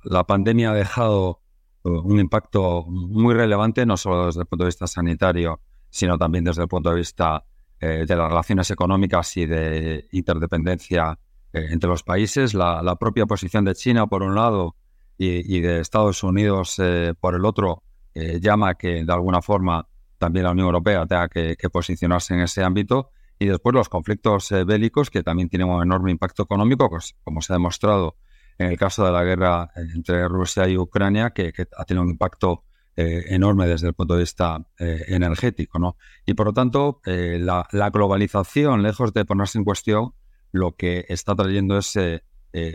la 0.05 0.25
pandemia 0.25 0.73
ha 0.73 0.75
dejado 0.75 1.41
un 1.85 2.19
impacto 2.21 2.85
muy 2.87 3.35
relevante, 3.35 3.85
no 3.87 3.97
solo 3.97 4.27
desde 4.27 4.41
el 4.41 4.47
punto 4.47 4.65
de 4.65 4.69
vista 4.69 4.87
sanitario, 4.87 5.61
sino 5.91 6.17
también 6.17 6.45
desde 6.45 6.63
el 6.63 6.69
punto 6.69 6.91
de 6.91 6.97
vista 6.97 7.45
eh, 7.81 8.05
de 8.07 8.17
las 8.17 8.29
relaciones 8.29 8.71
económicas 8.71 9.37
y 9.37 9.47
de 9.47 10.07
interdependencia 10.13 11.19
eh, 11.53 11.67
entre 11.71 11.89
los 11.89 12.03
países. 12.03 12.55
La, 12.55 12.97
propia 12.97 13.27
posición 13.27 13.65
de 13.65 13.75
China, 13.75 14.07
por 14.07 14.23
un 14.23 14.35
lado, 14.35 14.77
y, 15.19 15.61
de 15.61 15.81
Estados 15.81 16.23
Unidos, 16.23 16.77
eh, 16.79 17.15
por 17.19 17.35
el 17.35 17.45
otro, 17.45 17.85
llama 18.15 18.75
que 18.75 19.05
de 19.05 19.13
alguna 19.13 19.41
forma 19.41 19.87
también 20.19 20.45
la 20.45 20.51
Unión 20.51 20.67
Europea 20.67 21.07
tenga 21.07 21.29
que, 21.29 21.57
posicionarse 21.73 22.35
en 22.35 22.41
ese 22.41 22.63
ámbito. 22.63 23.11
Y 23.39 23.47
después 23.47 23.75
los 23.75 23.89
conflictos 23.89 24.51
bélicos, 24.67 25.11
que 25.11 25.23
también 25.23 25.49
tienen 25.49 25.69
un 25.69 25.83
enorme 25.83 26.11
impacto 26.11 26.43
económico, 26.43 26.91
pues, 26.91 27.15
como 27.25 27.41
se 27.41 27.53
ha 27.53 27.57
demostrado 27.57 28.17
en 28.59 28.69
el 28.69 28.79
caso 28.79 29.05
de 29.05 29.13
la 29.13 29.25
guerra 29.25 29.71
eh, 29.77 29.81
entre 29.95 30.27
Rusia 30.29 30.69
y 30.69 30.77
Ucrania, 30.77 31.31
que, 31.31 31.53
ha 31.77 31.85
tenido 31.85 32.03
un 32.03 32.11
impacto 32.11 32.65
eh, 32.97 33.25
enorme 33.29 33.67
desde 33.67 33.89
el 33.89 33.95
punto 33.95 34.15
de 34.15 34.21
vista 34.21 34.65
eh, 34.79 35.05
energético. 35.09 35.79
¿no? 35.79 35.97
Y 36.27 36.35
por 36.35 36.47
lo 36.47 36.53
tanto, 36.53 37.01
la, 37.05 37.91
globalización, 37.93 38.83
lejos 38.83 39.13
de 39.13 39.25
ponerse 39.25 39.59
en 39.59 39.65
cuestión, 39.65 40.15
lo 40.53 40.77
que 40.77 41.07
está 41.09 41.35
trayendo 41.35 41.79
es 41.79 41.99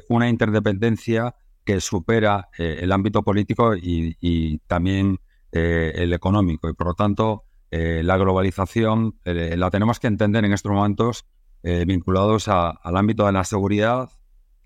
una 0.09 0.27
interdependencia 0.27 1.35
que 1.67 1.81
supera 1.81 2.47
el 2.57 2.93
ámbito 2.93 3.23
político 3.23 3.75
y, 3.75 4.57
también 4.67 5.19
el 5.51 6.13
económico. 6.13 6.69
Y 6.69 6.73
por 6.73 6.87
lo 6.87 6.93
tanto, 6.93 7.43
la 7.69 8.15
globalización 8.15 9.19
la 9.25 9.69
tenemos 9.69 9.99
que 9.99 10.07
entender 10.07 10.45
en 10.45 10.53
estos 10.53 10.71
momentos 10.71 11.25
vinculados 11.61 12.47
al 12.47 12.95
ámbito 12.95 13.25
de 13.25 13.33
la 13.33 13.43
seguridad, 13.43 14.09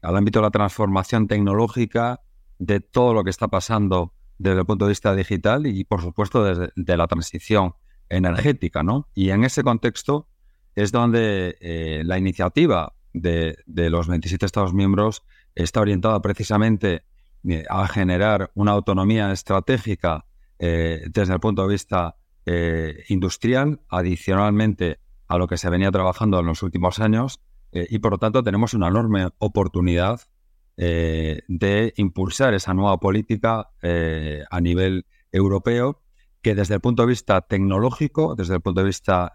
al 0.03 0.15
ámbito 0.15 0.39
de 0.39 0.43
la 0.43 0.51
transformación 0.51 1.27
tecnológica, 1.27 2.21
de 2.59 2.81
todo 2.81 3.15
lo 3.15 3.23
que 3.23 3.31
está 3.31 3.47
pasando 3.47 4.13
desde 4.37 4.59
el 4.59 4.65
punto 4.67 4.85
de 4.85 4.89
vista 4.89 5.15
digital 5.15 5.65
y, 5.65 5.83
por 5.83 6.03
supuesto, 6.03 6.43
desde 6.43 6.71
de 6.75 6.97
la 6.97 7.07
transición 7.07 7.73
energética, 8.09 8.83
¿no? 8.83 9.07
Y 9.15 9.31
en 9.31 9.43
ese 9.43 9.63
contexto 9.63 10.27
es 10.75 10.91
donde 10.91 11.57
eh, 11.61 12.03
la 12.05 12.19
iniciativa 12.19 12.93
de, 13.13 13.57
los 13.65 14.07
27 14.07 14.45
Estados 14.45 14.73
miembros 14.73 15.23
está 15.55 15.81
orientada 15.81 16.21
precisamente 16.21 17.03
eh, 17.47 17.63
a 17.69 17.87
generar 17.87 18.51
una 18.53 18.71
autonomía 18.71 19.31
estratégica 19.31 20.25
eh, 20.59 21.05
desde 21.11 21.33
el 21.33 21.39
punto 21.39 21.63
de 21.63 21.69
vista 21.69 22.15
eh, 22.45 23.03
industrial, 23.09 23.81
adicionalmente 23.89 24.99
a 25.27 25.37
lo 25.37 25.47
que 25.47 25.57
se 25.57 25.69
venía 25.69 25.91
trabajando 25.91 26.39
en 26.39 26.45
los 26.45 26.61
últimos 26.61 26.99
años, 26.99 27.41
y 27.73 27.99
por 27.99 28.11
lo 28.11 28.17
tanto 28.17 28.43
tenemos 28.43 28.73
una 28.73 28.89
enorme 28.89 29.29
oportunidad 29.37 30.19
de 30.75 31.93
impulsar 31.95 32.53
esa 32.53 32.73
nueva 32.73 32.97
política 32.97 33.69
a 34.51 34.59
nivel 34.59 35.05
europeo, 35.31 36.01
que 36.41 36.53
desde 36.53 36.73
el 36.73 36.81
punto 36.81 37.03
de 37.03 37.07
vista 37.07 37.39
tecnológico, 37.39 38.35
desde 38.35 38.55
el 38.55 38.61
punto 38.61 38.81
de 38.81 38.87
vista 38.87 39.31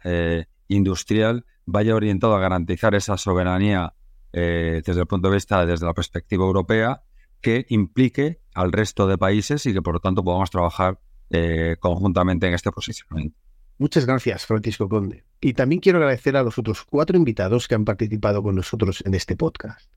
industrial, 0.69 1.47
vaya 1.65 1.95
orientado 1.95 2.37
a 2.37 2.41
garantizar 2.41 2.95
esa 2.95 3.17
soberanía 3.17 3.95
desde 4.41 5.01
el 5.01 5.07
punto 5.07 5.29
de 5.29 5.35
vista, 5.35 5.65
desde 5.65 5.87
la 5.87 5.95
perspectiva 5.95 6.45
europea, 6.45 7.03
que 7.41 7.67
implique 7.69 8.41
al 8.55 8.73
resto 8.73 9.07
de 9.07 9.19
países 9.19 9.67
y 9.67 9.73
que 9.73 9.83
por 9.83 9.95
lo 9.95 10.01
tanto 10.01 10.25
podamos 10.25 10.51
trabajar 10.51 10.99
eh, 11.31 11.77
conjuntamente 11.81 12.47
en 12.47 12.55
este 12.55 12.71
posicionamiento. 12.71 13.39
Muchas 13.79 14.07
gracias, 14.07 14.47
Francisco 14.47 14.89
Conde. 14.89 15.25
Y 15.41 15.53
también 15.53 15.81
quiero 15.81 15.99
agradecer 15.99 16.37
a 16.37 16.43
los 16.43 16.59
otros 16.59 16.85
cuatro 16.85 17.17
invitados 17.17 17.69
que 17.69 17.75
han 17.75 17.85
participado 17.85 18.43
con 18.43 18.55
nosotros 18.55 19.03
en 19.07 19.15
este 19.15 19.37
podcast. 19.37 19.91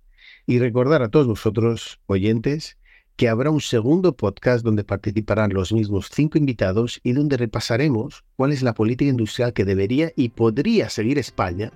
Y 0.46 0.60
recordar 0.60 1.02
a 1.02 1.10
todos 1.10 1.28
vosotros, 1.28 2.00
oyentes, 2.08 2.78
que 3.16 3.30
habrá 3.30 3.52
un 3.52 3.62
segundo 3.62 4.16
podcast 4.16 4.64
donde 4.64 4.84
participarán 4.84 5.54
los 5.54 5.72
mismos 5.72 6.10
cinco 6.12 6.38
invitados 6.38 7.00
y 7.04 7.14
donde 7.14 7.38
repasaremos 7.38 8.24
cuál 8.36 8.52
es 8.52 8.64
la 8.64 8.74
política 8.74 9.10
industrial 9.10 9.54
que 9.54 9.66
debería 9.66 10.12
y 10.16 10.30
podría 10.30 10.90
seguir 10.90 11.18
España 11.18 11.72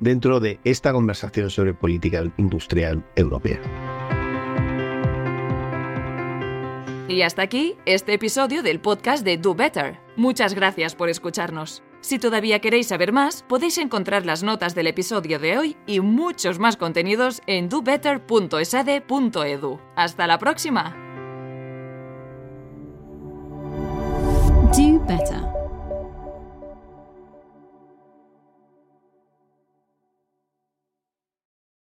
dentro 0.00 0.40
de 0.40 0.58
esta 0.64 0.92
conversación 0.92 1.50
sobre 1.50 1.74
política 1.74 2.24
industrial 2.36 3.04
europea. 3.16 3.60
Y 7.08 7.22
hasta 7.22 7.42
aquí 7.42 7.76
este 7.86 8.14
episodio 8.14 8.62
del 8.62 8.80
podcast 8.80 9.24
de 9.24 9.38
Do 9.38 9.54
Better. 9.54 10.00
Muchas 10.16 10.54
gracias 10.54 10.96
por 10.96 11.08
escucharnos. 11.08 11.84
Si 12.00 12.18
todavía 12.18 12.60
queréis 12.60 12.88
saber 12.88 13.12
más, 13.12 13.42
podéis 13.42 13.78
encontrar 13.78 14.26
las 14.26 14.42
notas 14.42 14.74
del 14.74 14.88
episodio 14.88 15.38
de 15.38 15.56
hoy 15.56 15.76
y 15.86 16.00
muchos 16.00 16.58
más 16.58 16.76
contenidos 16.76 17.40
en 17.46 17.68
dobetter.esade.edu. 17.68 19.78
¡Hasta 19.96 20.26
la 20.26 20.38
próxima! 20.38 20.96
Do 24.76 24.98
Better 25.06 25.45